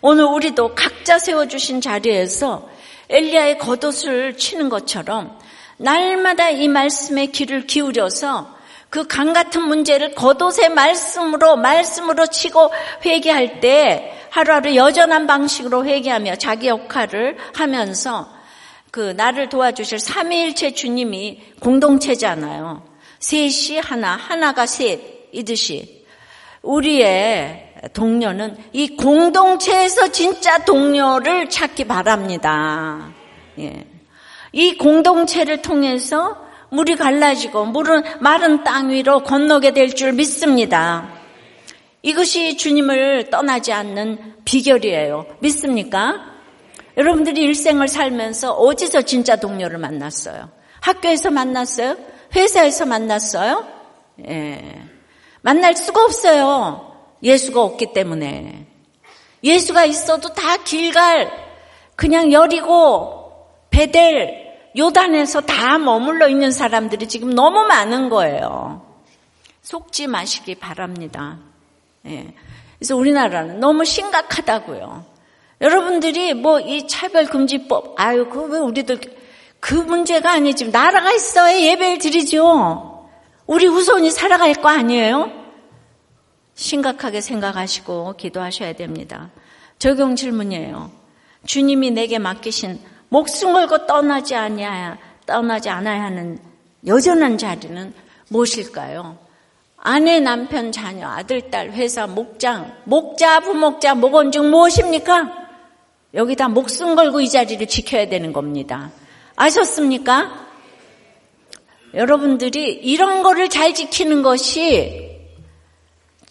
오늘 0.00 0.24
우리도 0.24 0.74
각자 0.74 1.18
세워주신 1.18 1.80
자리에서 1.80 2.73
엘리야의 3.08 3.58
겉옷을 3.58 4.36
치는 4.36 4.68
것처럼 4.68 5.38
날마다 5.76 6.50
이 6.50 6.68
말씀에 6.68 7.26
귀를 7.26 7.66
기울여서 7.66 8.54
그 8.94 9.08
강 9.08 9.32
같은 9.32 9.62
문제를 9.62 10.14
겉옷의 10.14 10.68
말씀으로 10.68 11.56
말씀으로 11.56 12.28
치고 12.28 12.70
회개할 13.04 13.58
때 13.58 14.12
하루하루 14.30 14.76
여전한 14.76 15.26
방식으로 15.26 15.84
회개하며 15.84 16.36
자기 16.36 16.68
역할을 16.68 17.36
하면서 17.54 18.32
그 18.92 19.00
나를 19.16 19.48
도와주실 19.48 19.98
삼위일체 19.98 20.74
주님이 20.74 21.42
공동체잖아요. 21.58 22.84
셋이 23.18 23.80
하나, 23.82 24.14
하나가 24.14 24.64
셋 24.64 25.00
이듯이 25.32 26.06
우리의 26.62 27.63
동료는 27.92 28.56
이 28.72 28.96
공동체에서 28.96 30.08
진짜 30.08 30.58
동료를 30.64 31.48
찾기 31.50 31.84
바랍니다. 31.84 33.12
예. 33.58 33.86
이 34.52 34.76
공동체를 34.76 35.62
통해서 35.62 36.44
물이 36.70 36.96
갈라지고 36.96 37.66
물은 37.66 38.02
마른 38.20 38.64
땅 38.64 38.90
위로 38.90 39.22
건너게 39.22 39.72
될 39.72 39.90
줄 39.94 40.12
믿습니다. 40.12 41.08
이것이 42.02 42.56
주님을 42.56 43.30
떠나지 43.30 43.72
않는 43.72 44.34
비결이에요. 44.44 45.26
믿습니까? 45.40 46.34
여러분들이 46.96 47.40
일생을 47.42 47.88
살면서 47.88 48.52
어디서 48.52 49.02
진짜 49.02 49.36
동료를 49.36 49.78
만났어요? 49.78 50.50
학교에서 50.80 51.30
만났어요? 51.30 51.96
회사에서 52.36 52.86
만났어요? 52.86 53.66
예. 54.28 54.82
만날 55.40 55.74
수가 55.76 56.04
없어요. 56.04 56.83
예수가 57.24 57.60
없기 57.62 57.92
때문에. 57.92 58.66
예수가 59.42 59.84
있어도 59.86 60.32
다 60.34 60.58
길갈, 60.58 61.30
그냥 61.96 62.32
여리고, 62.32 63.32
베델, 63.70 64.44
요단에서 64.76 65.42
다 65.42 65.78
머물러 65.78 66.28
있는 66.28 66.50
사람들이 66.50 67.08
지금 67.08 67.34
너무 67.34 67.62
많은 67.64 68.08
거예요. 68.08 68.82
속지 69.62 70.06
마시기 70.06 70.56
바랍니다. 70.56 71.38
예. 72.06 72.34
그래서 72.78 72.96
우리나라는 72.96 73.60
너무 73.60 73.84
심각하다고요. 73.84 75.04
여러분들이 75.60 76.34
뭐 76.34 76.60
이 76.60 76.86
차별금지법, 76.86 77.94
아유, 77.96 78.28
그 78.28 78.46
왜 78.46 78.58
우리들 78.58 79.00
그 79.60 79.74
문제가 79.74 80.32
아니지. 80.32 80.70
나라가 80.70 81.12
있어야 81.12 81.58
예배를 81.58 81.98
드리죠. 81.98 83.08
우리 83.46 83.66
후손이 83.66 84.10
살아갈 84.10 84.52
거 84.54 84.68
아니에요? 84.68 85.43
심각하게 86.54 87.20
생각하시고 87.20 88.14
기도하셔야 88.16 88.74
됩니다. 88.74 89.30
적용 89.78 90.16
질문이에요. 90.16 90.90
주님이 91.46 91.90
내게 91.90 92.18
맡기신 92.18 92.80
목숨 93.08 93.52
걸고 93.52 93.86
떠나지 93.86 94.34
아니야, 94.34 94.98
떠나지 95.26 95.68
않아야 95.68 96.04
하는 96.04 96.38
여전한 96.86 97.38
자리는 97.38 97.92
무엇일까요? 98.28 99.18
아내, 99.76 100.18
남편, 100.18 100.72
자녀, 100.72 101.08
아들, 101.08 101.50
딸, 101.50 101.70
회사, 101.70 102.06
목장, 102.06 102.74
목자, 102.84 103.40
부목자, 103.40 103.94
목원 103.94 104.32
중 104.32 104.50
무엇입니까? 104.50 105.44
여기다 106.14 106.48
목숨 106.48 106.94
걸고 106.94 107.20
이 107.20 107.28
자리를 107.28 107.66
지켜야 107.66 108.08
되는 108.08 108.32
겁니다. 108.32 108.90
아셨습니까? 109.36 110.46
여러분들이 111.92 112.72
이런 112.72 113.22
거를 113.22 113.48
잘 113.48 113.74
지키는 113.74 114.22
것이 114.22 115.13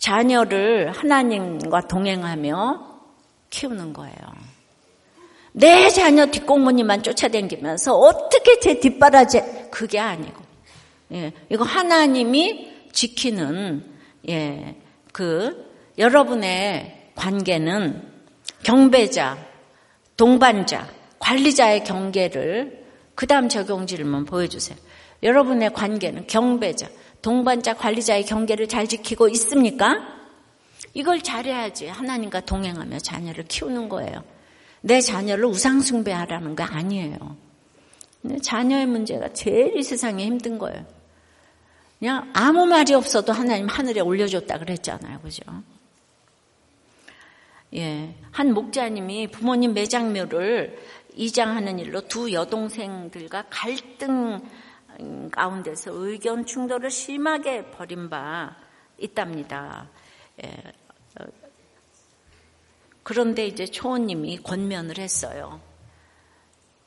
자녀를 0.04 0.92
하나님과 0.92 1.88
동행하며 1.88 3.00
키우는 3.50 3.94
거예요. 3.94 4.18
내 5.54 5.90
자녀 5.90 6.26
뒷공무니만 6.26 7.04
쫓아다니면서 7.04 7.96
어떻게 7.96 8.60
제 8.60 8.82
뒷바라지 8.82 9.70
그게 9.72 10.00
아니고 10.00 10.44
예, 11.14 11.32
이거 11.50 11.64
하나님이 11.64 12.90
지키는 12.92 13.86
예, 14.28 14.76
그 15.14 15.72
여러분의 15.98 17.12
관계는 17.16 18.06
경배자, 18.64 19.38
동반자, 20.18 20.86
관리자의 21.20 21.86
경계를 21.86 22.84
그 23.16 23.26
다음 23.26 23.48
적용 23.48 23.88
질문 23.88 24.26
보여주세요. 24.26 24.78
여러분의 25.22 25.72
관계는 25.72 26.28
경배자, 26.28 26.90
동반자, 27.24 27.74
관리자의 27.74 28.26
경계를 28.26 28.68
잘 28.68 28.86
지키고 28.86 29.30
있습니까? 29.30 29.96
이걸 30.94 31.22
잘해야지 31.22 31.88
하나님과 31.88 32.42
동행하며 32.42 33.00
자녀를 33.00 33.46
키우는 33.46 33.90
거예요. 33.90 34.24
내 34.82 35.00
자녀를 35.00 35.46
우상숭배하라는 35.46 36.56
거 36.56 36.64
아니에요. 36.66 37.38
자녀의 38.42 38.86
문제가 38.88 39.32
제일 39.32 39.78
이 39.78 39.84
세상에 39.84 40.26
힘든 40.26 40.60
거예요. 40.60 40.86
그냥 41.98 42.30
아무 42.34 42.66
말이 42.66 42.94
없어도 42.94 43.32
하나님 43.32 43.68
하늘에 43.68 44.02
올려줬다 44.02 44.60
그랬잖아요. 44.60 45.22
그죠? 45.22 45.42
예. 47.74 48.14
한 48.32 48.54
목자님이 48.54 49.28
부모님 49.28 49.74
매장묘를 49.74 50.78
이장하는 51.16 51.80
일로 51.80 52.06
두 52.10 52.34
여동생들과 52.34 53.46
갈등 53.50 54.42
가운데서 55.32 55.92
의견 55.94 56.46
충돌을 56.46 56.90
심하게 56.90 57.70
벌인 57.72 58.10
바 58.10 58.56
있답니다. 58.98 59.90
예. 60.44 60.54
그런데 63.04 63.46
이제 63.46 63.66
초원님이 63.66 64.38
권면을 64.44 64.98
했어요. 64.98 65.60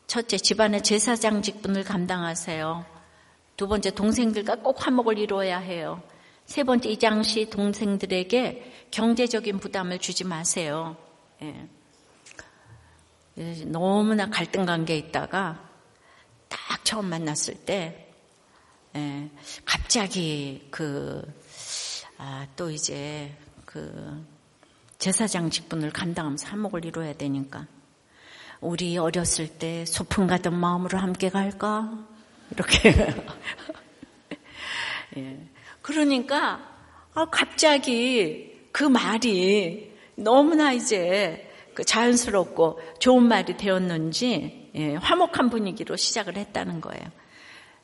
첫째, 0.06 0.36
집안의 0.36 0.82
제사장 0.82 1.42
직분을 1.42 1.84
감당하세요. 1.84 2.86
두 3.56 3.68
번째, 3.68 3.90
동생들과 3.90 4.56
꼭 4.56 4.86
화목을 4.86 5.18
이루어야 5.18 5.58
해요. 5.58 6.02
세 6.46 6.62
번째, 6.62 6.88
이장시 6.88 7.50
동생들에게 7.50 8.88
경제적인 8.90 9.58
부담을 9.58 9.98
주지 9.98 10.24
마세요. 10.24 10.96
예. 11.42 11.68
너무나 13.66 14.30
갈등 14.30 14.64
관계에 14.64 14.96
있다가 14.96 15.30
딱 15.30 15.65
처음 16.86 17.06
만났을 17.06 17.54
때 17.54 18.06
예, 18.94 19.28
갑자기 19.64 20.68
그, 20.70 21.20
아, 22.16 22.46
또 22.54 22.70
이제 22.70 23.36
그 23.64 24.24
제사장 24.96 25.50
직분을 25.50 25.90
감당하면서 25.90 26.46
한목을 26.46 26.84
이루어야 26.84 27.12
되니까 27.12 27.66
우리 28.60 28.96
어렸을 28.96 29.48
때 29.48 29.84
소풍 29.84 30.28
가던 30.28 30.54
마음으로 30.54 30.96
함께 30.96 31.28
갈까? 31.28 32.06
이렇게. 32.52 32.94
예. 35.18 35.44
그러니까 35.82 36.72
아, 37.14 37.26
갑자기 37.30 38.68
그 38.70 38.84
말이 38.84 39.92
너무나 40.14 40.72
이제 40.72 41.52
그 41.74 41.84
자연스럽고 41.84 42.80
좋은 43.00 43.24
말이 43.24 43.56
되었는지 43.56 44.65
예, 44.76 44.94
화목한 44.94 45.50
분위기로 45.50 45.96
시작을 45.96 46.36
했다는 46.36 46.80
거예요. 46.80 47.04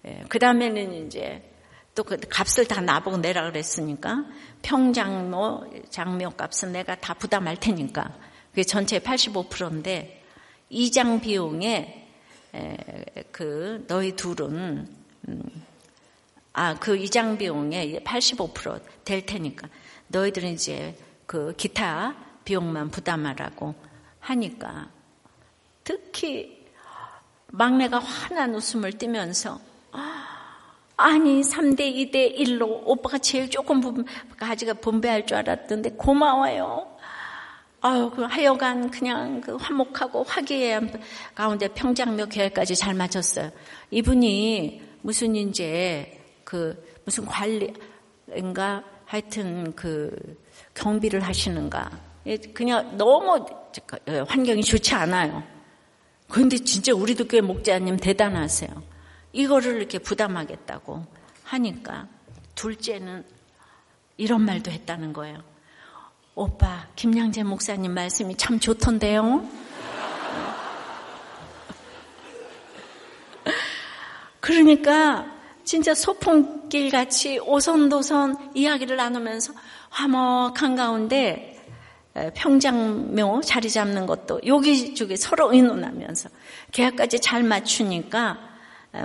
예, 0.06 0.24
그 0.28 0.38
다음에는 0.38 1.06
이제 1.06 1.52
또 1.94 2.04
그 2.04 2.16
값을 2.16 2.66
다 2.66 2.80
나보고 2.80 3.18
내라 3.18 3.50
그랬으니까 3.50 4.24
평장모 4.62 5.66
장묘 5.90 6.30
값은 6.30 6.72
내가 6.72 6.94
다 6.96 7.14
부담할 7.14 7.56
테니까 7.56 8.14
그게 8.50 8.62
전체 8.62 8.98
85%인데 8.98 10.22
이장 10.70 11.20
비용에 11.20 12.08
에, 12.54 12.76
그 13.30 13.84
너희 13.86 14.16
둘은 14.16 14.88
음, 15.28 15.64
아그 16.54 16.96
이장 16.96 17.36
비용에 17.36 18.00
85%될 18.00 19.26
테니까 19.26 19.68
너희들은 20.08 20.50
이제 20.50 20.96
그 21.26 21.54
기타 21.56 22.14
비용만 22.44 22.90
부담하라고 22.90 23.74
하니까 24.20 24.90
특히 25.84 26.61
막내가 27.52 27.98
환한 27.98 28.54
웃음을 28.54 28.92
띠면서 28.92 29.60
아니 30.96 31.40
3대 31.42 31.80
2대 31.80 32.36
1로 32.38 32.82
오빠가 32.84 33.18
제일 33.18 33.50
조금 33.50 34.04
가지가 34.38 34.74
분배할 34.74 35.26
줄 35.26 35.36
알았던데 35.38 35.90
고마워요. 35.92 36.86
아유, 37.80 38.10
그 38.14 38.22
하여간 38.22 38.90
그냥 38.90 39.40
그 39.40 39.56
화목하고 39.56 40.22
화기애애한 40.22 41.02
가운데 41.34 41.66
평장묘 41.68 42.26
계획까지 42.26 42.76
잘 42.76 42.94
맞췄어요. 42.94 43.50
이분이 43.90 44.80
무슨 45.02 45.34
이제 45.34 46.20
그 46.44 46.80
무슨 47.04 47.26
관리인가 47.26 48.84
하여튼 49.04 49.74
그 49.74 50.16
경비를 50.74 51.20
하시는가 51.20 51.90
예, 52.26 52.36
그냥 52.36 52.96
너무 52.96 53.44
예, 54.08 54.20
환경이 54.20 54.62
좋지 54.62 54.94
않아요. 54.94 55.42
그런데 56.32 56.56
진짜 56.56 56.94
우리도 56.94 57.26
꽤 57.26 57.42
목자님 57.42 57.98
대단하세요. 57.98 58.70
이거를 59.34 59.76
이렇게 59.76 59.98
부담하겠다고 59.98 61.04
하니까 61.44 62.08
둘째는 62.54 63.22
이런 64.16 64.40
말도 64.40 64.70
했다는 64.70 65.12
거예요. 65.12 65.42
오빠, 66.34 66.86
김양재 66.96 67.42
목사님 67.42 67.92
말씀이 67.92 68.34
참 68.38 68.58
좋던데요? 68.58 69.46
그러니까 74.40 75.26
진짜 75.64 75.94
소풍길 75.94 76.90
같이 76.90 77.38
오선도선 77.40 78.52
이야기를 78.54 78.96
나누면서 78.96 79.52
화목한 79.90 80.76
가운데 80.76 81.51
평장묘 82.34 83.40
자리 83.42 83.70
잡는 83.70 84.06
것도 84.06 84.40
여기저기 84.46 85.16
서로 85.16 85.52
의논하면서 85.52 86.28
계약까지 86.72 87.20
잘 87.20 87.42
맞추니까 87.42 88.38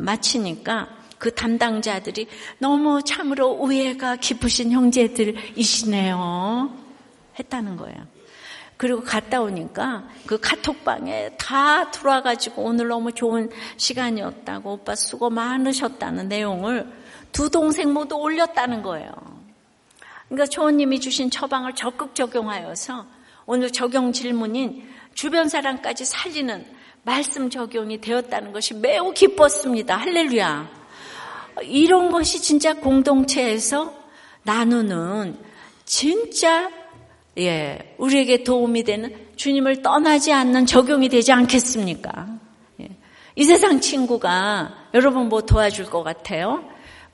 마치니까 0.01 0.89
그 1.17 1.33
담당자들이 1.33 2.27
너무 2.59 3.01
참으로 3.01 3.49
우애가 3.51 4.17
깊으신 4.17 4.71
형제들이시네요 4.71 6.69
했다는 7.39 7.77
거예요. 7.77 7.97
그리고 8.75 9.01
갔다 9.01 9.41
오니까 9.41 10.07
그 10.27 10.39
카톡방에 10.39 11.31
다 11.37 11.89
들어와가지고 11.89 12.61
오늘 12.61 12.87
너무 12.89 13.11
좋은 13.11 13.49
시간이었다고 13.77 14.73
오빠 14.73 14.93
수고 14.93 15.31
많으셨다는 15.31 16.27
내용을 16.27 16.87
두 17.31 17.49
동생 17.49 17.91
모두 17.91 18.15
올렸다는 18.15 18.83
거예요. 18.83 19.36
그러니까 20.27 20.45
초원님이 20.47 20.99
주신 20.99 21.29
처방을 21.29 21.73
적극 21.73 22.13
적용하여서 22.13 23.05
오늘 23.45 23.71
적용 23.71 24.11
질문인 24.11 24.87
주변 25.13 25.47
사람까지 25.49 26.05
살리는 26.05 26.65
말씀 27.03 27.49
적용이 27.49 28.01
되었다는 28.01 28.51
것이 28.51 28.73
매우 28.73 29.13
기뻤습니다. 29.13 29.95
할렐루야. 29.95 30.69
이런 31.63 32.11
것이 32.11 32.41
진짜 32.41 32.73
공동체에서 32.73 33.93
나누는 34.43 35.37
진짜 35.85 36.69
예, 37.37 37.95
우리에게 37.97 38.43
도움이 38.43 38.83
되는 38.83 39.15
주님을 39.35 39.81
떠나지 39.81 40.33
않는 40.33 40.65
적용이 40.65 41.07
되지 41.07 41.31
않겠습니까? 41.31 42.27
예. 42.81 42.89
이 43.35 43.43
세상 43.43 43.79
친구가 43.79 44.89
여러분 44.93 45.29
뭐 45.29 45.41
도와줄 45.41 45.85
것 45.85 46.03
같아요? 46.03 46.67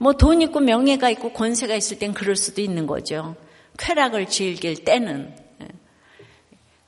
뭐 0.03 0.13
돈 0.13 0.41
있고 0.41 0.59
명예가 0.59 1.09
있고 1.11 1.31
권세가 1.31 1.75
있을 1.75 1.97
땐 1.97 2.13
그럴 2.13 2.35
수도 2.35 2.61
있는 2.61 2.85
거죠. 2.85 3.35
쾌락을 3.77 4.27
즐길 4.27 4.83
때는. 4.83 5.33
예. 5.61 5.67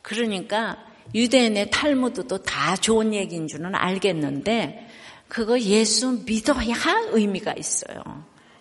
그러니까 0.01 0.77
유대인의 1.15 1.71
탈무드도 1.71 2.43
다 2.43 2.75
좋은 2.75 3.13
얘기인 3.13 3.47
줄은 3.47 3.73
알겠는데 3.73 4.89
그거 5.29 5.59
예수 5.59 6.23
믿어야 6.25 6.75
의미가 7.11 7.53
있어요. 7.57 8.01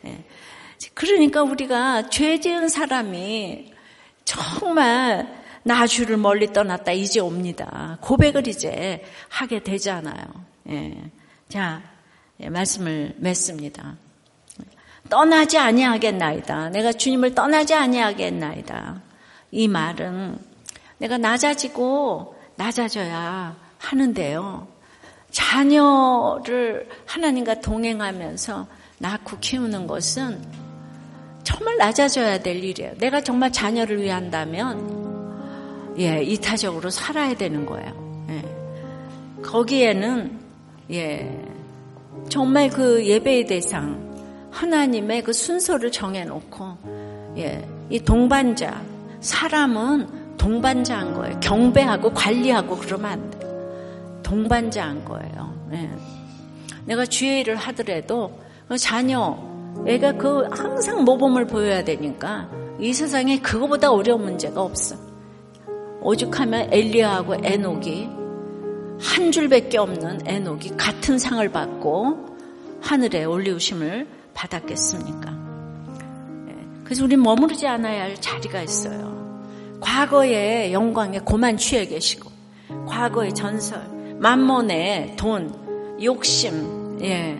예. 0.06 0.24
그러니까 0.94 1.42
우리가 1.42 2.08
죄 2.10 2.38
지은 2.38 2.68
사람이 2.68 3.72
정말 4.24 5.42
나 5.64 5.86
주를 5.86 6.16
멀리 6.16 6.52
떠났다 6.52 6.92
이제 6.92 7.18
옵니다. 7.18 7.98
고백을 8.02 8.46
이제 8.46 9.02
하게 9.28 9.64
되잖아요. 9.64 10.24
예. 10.70 11.10
자, 11.48 11.82
예, 12.40 12.48
말씀을 12.48 13.14
맺습니다. 13.18 13.96
떠나지 15.08 15.58
아니하겠나이다. 15.58 16.70
내가 16.70 16.92
주님을 16.92 17.34
떠나지 17.34 17.74
아니하겠나이다. 17.74 19.02
이 19.50 19.68
말은 19.68 20.38
내가 20.98 21.18
낮아지고 21.18 22.34
낮아져야 22.56 23.56
하는데요. 23.78 24.68
자녀를 25.30 26.88
하나님과 27.06 27.60
동행하면서 27.60 28.66
낳고 28.98 29.38
키우는 29.40 29.86
것은 29.86 30.40
정말 31.42 31.76
낮아져야 31.76 32.38
될 32.38 32.62
일이에요. 32.62 32.94
내가 32.98 33.20
정말 33.20 33.52
자녀를 33.52 34.00
위한다면, 34.00 35.94
예, 35.98 36.22
이타적으로 36.22 36.90
살아야 36.90 37.34
되는 37.34 37.66
거예요. 37.66 38.26
예. 38.30 39.42
거기에는, 39.42 40.40
예, 40.92 41.44
정말 42.28 42.70
그 42.70 43.04
예배의 43.04 43.46
대상, 43.46 44.13
하나님의 44.54 45.22
그 45.22 45.32
순서를 45.32 45.90
정해놓고, 45.90 46.76
예, 47.38 47.66
이 47.90 47.98
동반자, 47.98 48.80
사람은 49.20 50.36
동반자한 50.36 51.14
거예요. 51.14 51.40
경배하고 51.40 52.12
관리하고 52.12 52.76
그러면 52.76 53.10
안 53.10 53.30
돼. 53.30 53.38
동반자한 54.22 55.04
거예요. 55.04 55.54
예. 55.72 55.90
내가 56.86 57.04
주의 57.04 57.40
일을 57.40 57.56
하더라도 57.56 58.38
그 58.68 58.78
자녀, 58.78 59.36
애가 59.86 60.12
그 60.12 60.48
항상 60.52 61.04
모범을 61.04 61.46
보여야 61.46 61.82
되니까 61.82 62.48
이 62.78 62.92
세상에 62.92 63.40
그거보다 63.40 63.90
어려운 63.90 64.22
문제가 64.22 64.62
없어. 64.62 64.96
오죽하면 66.00 66.72
엘리야하고 66.72 67.36
에녹이 67.42 68.08
한 69.00 69.32
줄밖에 69.32 69.78
없는 69.78 70.20
에녹이 70.26 70.76
같은 70.76 71.18
상을 71.18 71.46
받고 71.48 72.36
하늘에 72.80 73.24
올리우심을 73.24 74.06
받았겠습니까? 74.34 75.30
예, 76.48 76.54
그래서 76.84 77.04
우리 77.04 77.16
머무르지 77.16 77.66
않아야 77.66 78.02
할 78.02 78.14
자리가 78.20 78.62
있어요. 78.62 79.14
과거의 79.80 80.72
영광에 80.72 81.20
고만 81.20 81.56
취해 81.56 81.86
계시고, 81.86 82.30
과거의 82.86 83.34
전설, 83.34 83.82
만몬의 84.18 85.16
돈, 85.16 85.98
욕심, 86.02 86.98
예, 87.02 87.38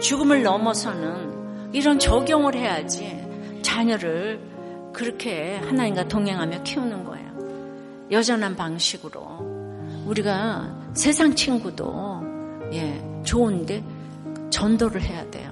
죽음을 0.00 0.42
넘어서는 0.42 1.72
이런 1.72 1.98
적용을 1.98 2.54
해야지 2.54 3.20
자녀를 3.62 4.40
그렇게 4.92 5.56
하나님과 5.56 6.08
동행하며 6.08 6.62
키우는 6.62 7.04
거예요. 7.04 7.30
여전한 8.10 8.56
방식으로 8.56 10.02
우리가 10.06 10.90
세상 10.94 11.34
친구도 11.34 12.22
예, 12.72 13.02
좋은데 13.24 13.84
전도를 14.50 15.02
해야 15.02 15.28
돼요. 15.30 15.49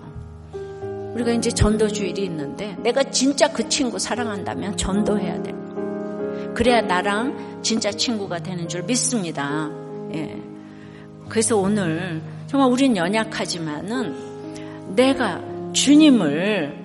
우리가 1.19 1.33
이제 1.33 1.51
전도 1.51 1.89
주일이 1.89 2.25
있는데 2.25 2.77
내가 2.81 3.03
진짜 3.03 3.49
그 3.53 3.69
친구 3.69 3.99
사랑한다면 3.99 4.77
전도해야 4.77 5.43
돼. 5.43 5.53
그래야 6.55 6.81
나랑 6.81 7.61
진짜 7.63 7.91
친구가 7.91 8.39
되는 8.39 8.69
줄 8.69 8.83
믿습니다. 8.85 9.69
예. 10.15 10.41
그래서 11.29 11.57
오늘 11.57 12.23
정말 12.47 12.71
우린 12.71 12.97
연약하지만은 12.97 14.95
내가 14.95 15.43
주님을 15.73 16.77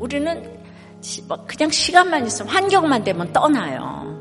우리는 0.00 0.58
뭐 1.28 1.44
그냥 1.46 1.70
시간만 1.70 2.26
있으면 2.26 2.52
환경만 2.52 3.04
되면 3.04 3.32
떠나요. 3.32 4.15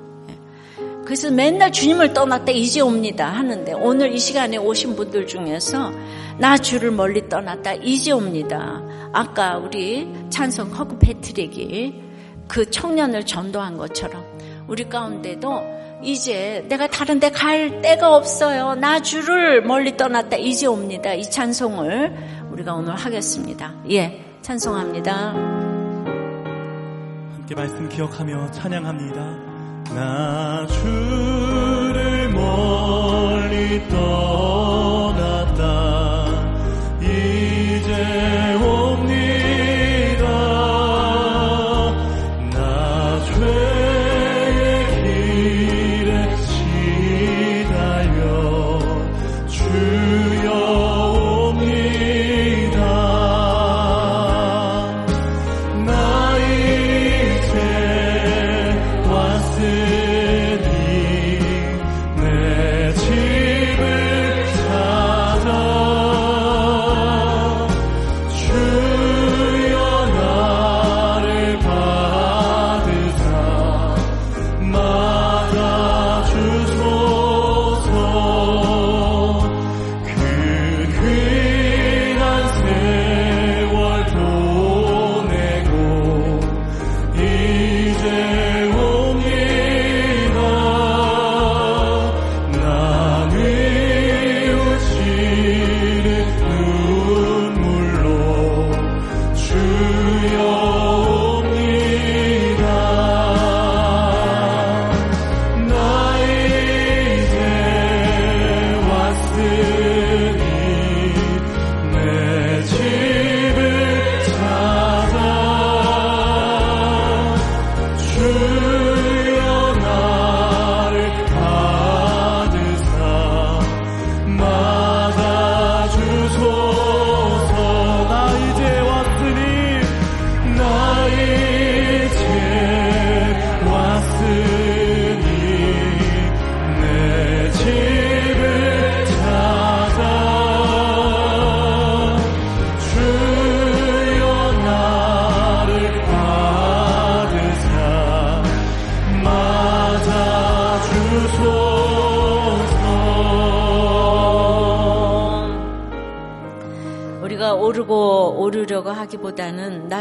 그래서 1.05 1.29
맨날 1.29 1.71
주님을 1.71 2.13
떠났다 2.13 2.51
이제 2.51 2.81
옵니다 2.81 3.27
하는데 3.27 3.73
오늘 3.73 4.13
이 4.13 4.17
시간에 4.19 4.57
오신 4.57 4.95
분들 4.95 5.27
중에서 5.27 5.91
나 6.39 6.57
주를 6.57 6.91
멀리 6.91 7.29
떠났다 7.29 7.75
이제 7.75 8.11
옵니다. 8.11 8.81
아까 9.13 9.57
우리 9.57 10.11
찬성 10.29 10.71
허그 10.71 10.97
패트릭이 10.99 12.01
그 12.47 12.69
청년을 12.69 13.25
전도한 13.25 13.77
것처럼 13.77 14.23
우리 14.67 14.89
가운데도 14.89 15.75
이제 16.03 16.65
내가 16.67 16.87
다른 16.87 17.19
데 17.19 17.29
갈 17.29 17.81
데가 17.81 18.15
없어요. 18.15 18.75
나 18.75 18.99
주를 18.99 19.61
멀리 19.61 19.95
떠났다 19.95 20.37
이제 20.37 20.65
옵니다. 20.65 21.13
이 21.13 21.23
찬송을 21.23 22.13
우리가 22.51 22.73
오늘 22.73 22.95
하겠습니다. 22.95 23.75
예, 23.91 24.25
찬송합니다. 24.41 25.33
함께 27.33 27.55
말씀 27.55 27.87
기억하며 27.89 28.51
찬양합니다. 28.51 29.54
나 29.93 30.65
주를 30.67 32.29
멀리 32.29 33.87
떠 33.89 34.64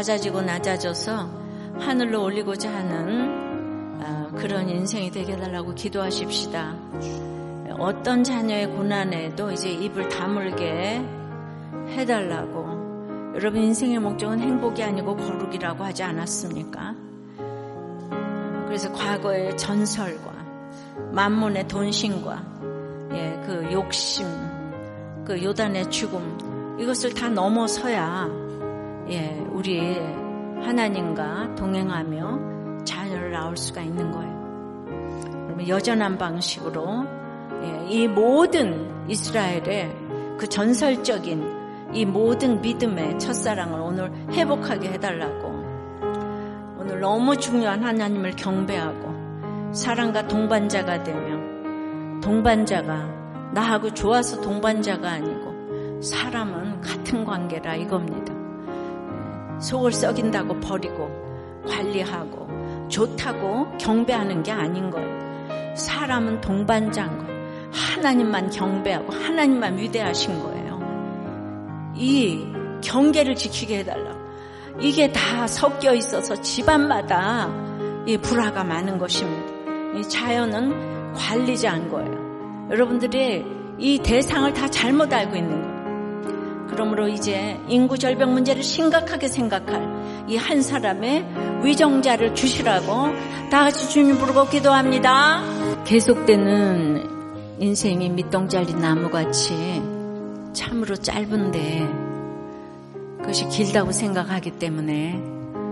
낮아지고 0.05 0.43
낮아져서 0.43 1.29
하늘로 1.79 2.25
올리고자 2.25 2.71
하는 2.71 3.99
아, 4.03 4.27
그런 4.35 4.69
인생이 4.69 5.09
되게 5.09 5.33
해달라고 5.33 5.73
기도하십시다. 5.73 6.75
어떤 7.79 8.23
자녀의 8.23 8.67
고난에도 8.67 9.51
이제 9.51 9.71
입을 9.71 10.07
다물게 10.09 11.03
해달라고. 11.89 13.33
여러분 13.35 13.63
인생의 13.63 13.97
목적은 13.97 14.39
행복이 14.39 14.83
아니고 14.83 15.15
거룩이라고 15.17 15.83
하지 15.83 16.03
않았습니까? 16.03 16.95
그래서 18.67 18.91
과거의 18.93 19.57
전설과 19.57 20.33
만문의 21.13 21.67
돈신과 21.67 22.43
예, 23.13 23.41
그 23.43 23.69
욕심, 23.71 24.27
그 25.25 25.43
요단의 25.43 25.89
죽음 25.89 26.77
이것을 26.79 27.15
다 27.15 27.27
넘어서야 27.27 28.45
예, 29.09 29.34
우리 29.65 29.99
하나님과 30.63 31.55
동행하며 31.55 32.83
자녀를 32.85 33.31
낳을 33.31 33.57
수가 33.57 33.81
있는 33.81 34.11
거예요. 34.11 35.67
여전한 35.67 36.19
방식으로 36.19 37.03
예, 37.63 37.87
이 37.89 38.07
모든 38.07 39.09
이스라엘의 39.09 39.91
그 40.37 40.47
전설적인 40.47 41.93
이 41.95 42.05
모든 42.05 42.61
믿음의 42.61 43.17
첫사랑을 43.17 43.79
오늘 43.79 44.11
회복하게 44.33 44.89
해달라고 44.89 45.47
오늘 46.77 46.99
너무 46.99 47.35
중요한 47.35 47.83
하나님을 47.83 48.35
경배하고 48.35 49.73
사랑과 49.73 50.27
동반자가 50.27 51.01
되며 51.01 52.21
동반자가 52.21 53.49
나하고 53.51 53.91
좋아서 53.95 54.39
동반자가 54.41 55.09
아니고 55.09 56.01
사람은 56.03 56.81
같은 56.81 57.25
관계라 57.25 57.77
이겁니다. 57.77 58.34
속을 59.59 59.91
썩인다고 59.91 60.59
버리고 60.59 61.09
관리하고 61.67 62.47
좋다고 62.89 63.77
경배하는 63.77 64.43
게 64.43 64.51
아닌 64.51 64.89
거예요. 64.89 65.75
사람은 65.75 66.41
동반자인 66.41 67.17
거예요. 67.17 67.35
하나님만 67.71 68.49
경배하고 68.49 69.11
하나님만 69.11 69.77
위대하신 69.77 70.39
거예요. 70.39 70.65
이 71.95 72.45
경계를 72.81 73.35
지키게 73.35 73.79
해달라고. 73.79 74.25
이게 74.79 75.11
다 75.11 75.47
섞여 75.47 75.93
있어서 75.93 76.35
집안마다 76.41 77.49
이 78.05 78.17
불화가 78.17 78.63
많은 78.63 78.97
것입니다. 78.97 79.97
이 79.97 80.07
자연은 80.07 81.13
관리자인 81.13 81.89
거예요. 81.89 82.67
여러분들이 82.69 83.45
이 83.77 83.99
대상을 83.99 84.53
다 84.53 84.67
잘못 84.67 85.11
알고 85.11 85.35
있는 85.35 85.61
거예요. 85.61 85.74
그러므로 86.75 87.07
이제 87.07 87.57
인구 87.69 87.97
절벽 87.97 88.29
문제를 88.29 88.61
심각하게 88.61 89.27
생각할 89.29 90.25
이 90.27 90.35
한 90.37 90.61
사람의 90.61 91.63
위정자를 91.63 92.35
주시라고 92.35 92.85
다 93.49 93.63
같이 93.63 93.89
주님 93.89 94.17
부르고 94.17 94.47
기도합니다. 94.49 95.41
계속되는 95.85 97.09
인생이 97.59 98.09
밑동 98.09 98.49
잘린 98.49 98.79
나무같이 98.79 99.81
참으로 100.53 100.95
짧은데 100.95 101.87
그것이 103.19 103.47
길다고 103.47 103.91
생각하기 103.91 104.51
때문에 104.51 105.21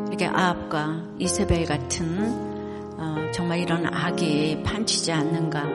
이렇게 0.08 0.26
아합과 0.28 1.04
이세벨 1.20 1.66
같은 1.66 2.54
어, 2.98 3.16
정말 3.34 3.60
이런 3.60 3.86
악이 3.94 4.64
판치지 4.64 5.12
않는가. 5.12 5.66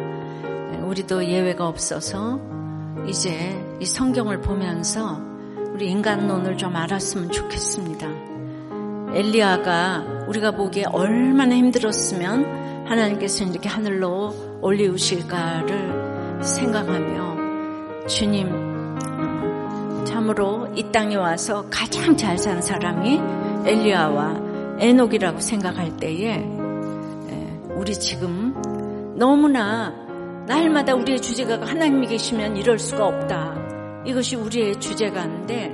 우리도 0.85 1.27
예외가 1.27 1.67
없어서 1.69 2.41
이제 3.07 3.63
이 3.81 3.85
성경을 3.85 4.41
보면서 4.41 5.21
우리 5.73 5.91
인간론을 5.91 6.57
좀 6.57 6.75
알았으면 6.75 7.31
좋겠습니다. 7.31 8.09
엘리야가 9.15 10.27
우리가 10.29 10.51
보기에 10.53 10.85
얼마나 10.93 11.55
힘들었으면 11.55 12.87
하나님께서 12.87 13.45
이렇게 13.45 13.69
하늘로 13.69 14.35
올리우실까를 14.61 16.43
생각하며 16.43 18.07
주님 18.07 18.69
참으로 20.05 20.69
이 20.75 20.91
땅에 20.91 21.17
와서 21.17 21.67
가장 21.71 22.17
잘 22.17 22.39
산 22.39 22.61
사람이 22.63 23.21
엘리야와 23.67 24.79
에녹이라고 24.81 25.41
생각할 25.41 25.97
때에 25.97 26.45
우리 27.75 27.95
지금 27.95 28.55
너무나 29.17 30.08
날마다 30.49 30.95
우리의 30.95 31.21
주제가 31.21 31.61
하나님이 31.61 32.07
계시면 32.07 32.57
이럴 32.57 32.79
수가 32.79 33.07
없다. 33.07 34.03
이것이 34.07 34.35
우리의 34.35 34.81
주제가인데 34.81 35.71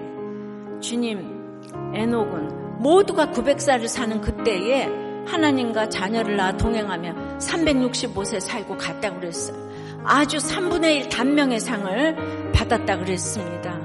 주님 0.80 1.70
에녹은 1.94 2.80
모두가 2.82 3.26
900살을 3.26 3.86
사는 3.86 4.20
그때에 4.20 4.90
하나님과 5.26 5.88
자녀를 5.90 6.36
낳아 6.36 6.56
동행하며 6.56 7.38
365세 7.38 8.40
살고 8.40 8.76
갔다 8.76 9.14
그랬어요. 9.14 9.56
아주 10.02 10.38
3분의 10.38 10.96
1 10.96 11.08
단명의 11.08 11.60
상을 11.60 12.52
받았다 12.52 12.98
그랬습니다. 12.98 13.78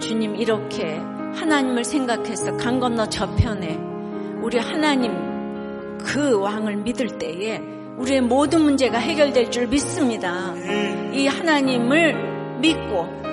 주님 0.00 0.36
이렇게 0.36 0.98
하나님을 1.34 1.82
생각해서 1.82 2.58
강 2.58 2.78
건너 2.78 3.06
저편에 3.06 3.80
우리 4.42 4.58
하나님 4.58 5.96
그 5.96 6.38
왕을 6.38 6.76
믿을 6.76 7.16
때에 7.18 7.62
우리의 7.98 8.20
모든 8.22 8.62
문제가 8.62 8.98
해결될 8.98 9.50
줄 9.50 9.66
믿습니다. 9.68 10.54
이 11.12 11.26
하나님을 11.26 12.60
믿고 12.60 13.24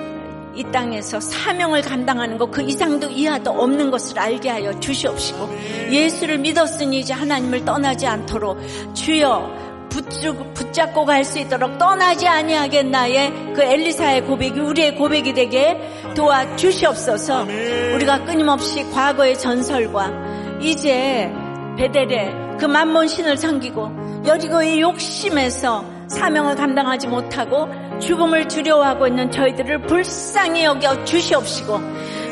이 0.54 0.64
땅에서 0.70 1.18
사명을 1.18 1.80
감당하는 1.82 2.36
것 2.38 2.50
그 2.50 2.62
이상도 2.62 3.08
이하도 3.08 3.50
없는 3.50 3.90
것을 3.90 4.18
알게 4.18 4.50
하여 4.50 4.78
주시옵시고 4.78 5.48
예수를 5.90 6.38
믿었으니 6.38 7.00
이제 7.00 7.14
하나님을 7.14 7.64
떠나지 7.64 8.06
않도록 8.06 8.58
주여 8.94 9.62
붙잡고 10.54 11.04
갈 11.04 11.24
수 11.24 11.38
있도록 11.38 11.78
떠나지 11.78 12.26
아니하겠나의 12.26 13.52
그 13.54 13.62
엘리사의 13.62 14.24
고백이 14.24 14.60
우리의 14.60 14.96
고백이 14.96 15.34
되게 15.34 15.78
도와 16.14 16.56
주시옵소서. 16.56 17.46
우리가 17.94 18.24
끊임없이 18.24 18.84
과거의 18.90 19.38
전설과 19.38 20.58
이제 20.60 21.30
베델의 21.76 22.58
그 22.58 22.66
만몬 22.66 23.08
신을 23.08 23.36
섬기고 23.36 24.01
여리고의 24.26 24.80
욕심에서 24.80 25.84
사명을 26.08 26.54
감당하지 26.56 27.08
못하고 27.08 27.68
죽음을 27.98 28.46
두려워하고 28.48 29.06
있는 29.08 29.30
저희들을 29.30 29.82
불쌍히 29.82 30.64
여겨 30.64 31.04
주시옵시고 31.04 31.80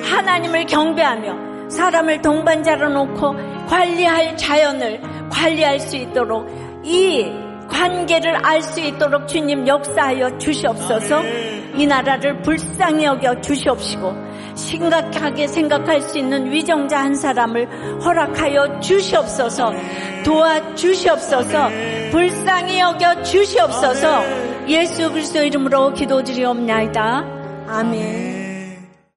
하나님을 0.05 0.67
경배하며 0.67 1.69
사람을 1.71 2.21
동반자로 2.23 2.91
놓고 2.91 3.35
관리할 3.67 4.37
자연을 4.37 5.01
관리할 5.31 5.81
수 5.81 5.97
있도록 5.97 6.49
이 6.85 7.31
관계를 7.69 8.45
알 8.45 8.63
수 8.63 8.81
있도록 8.81 9.29
주님 9.29 9.67
역사하여 9.67 10.39
주시옵소서. 10.39 11.23
이 11.77 11.87
나라를 11.87 12.43
불쌍히 12.43 13.05
여겨 13.05 13.41
주시옵시고 13.41 14.30
심각하게 14.55 15.47
생각할 15.47 16.03
수 16.03 16.19
있는 16.19 16.51
위정자 16.51 16.99
한 16.99 17.15
사람을 17.15 18.01
허락하여 18.03 18.81
주시옵소서. 18.81 19.73
도와 20.25 20.75
주시옵소서. 20.75 21.69
불쌍히 22.11 22.81
여겨 22.81 23.23
주시옵소서. 23.23 24.23
예수 24.69 25.11
그리스도 25.11 25.43
이름으로 25.43 25.93
기도드리옵나이다. 25.95 27.25
아멘 27.69 28.40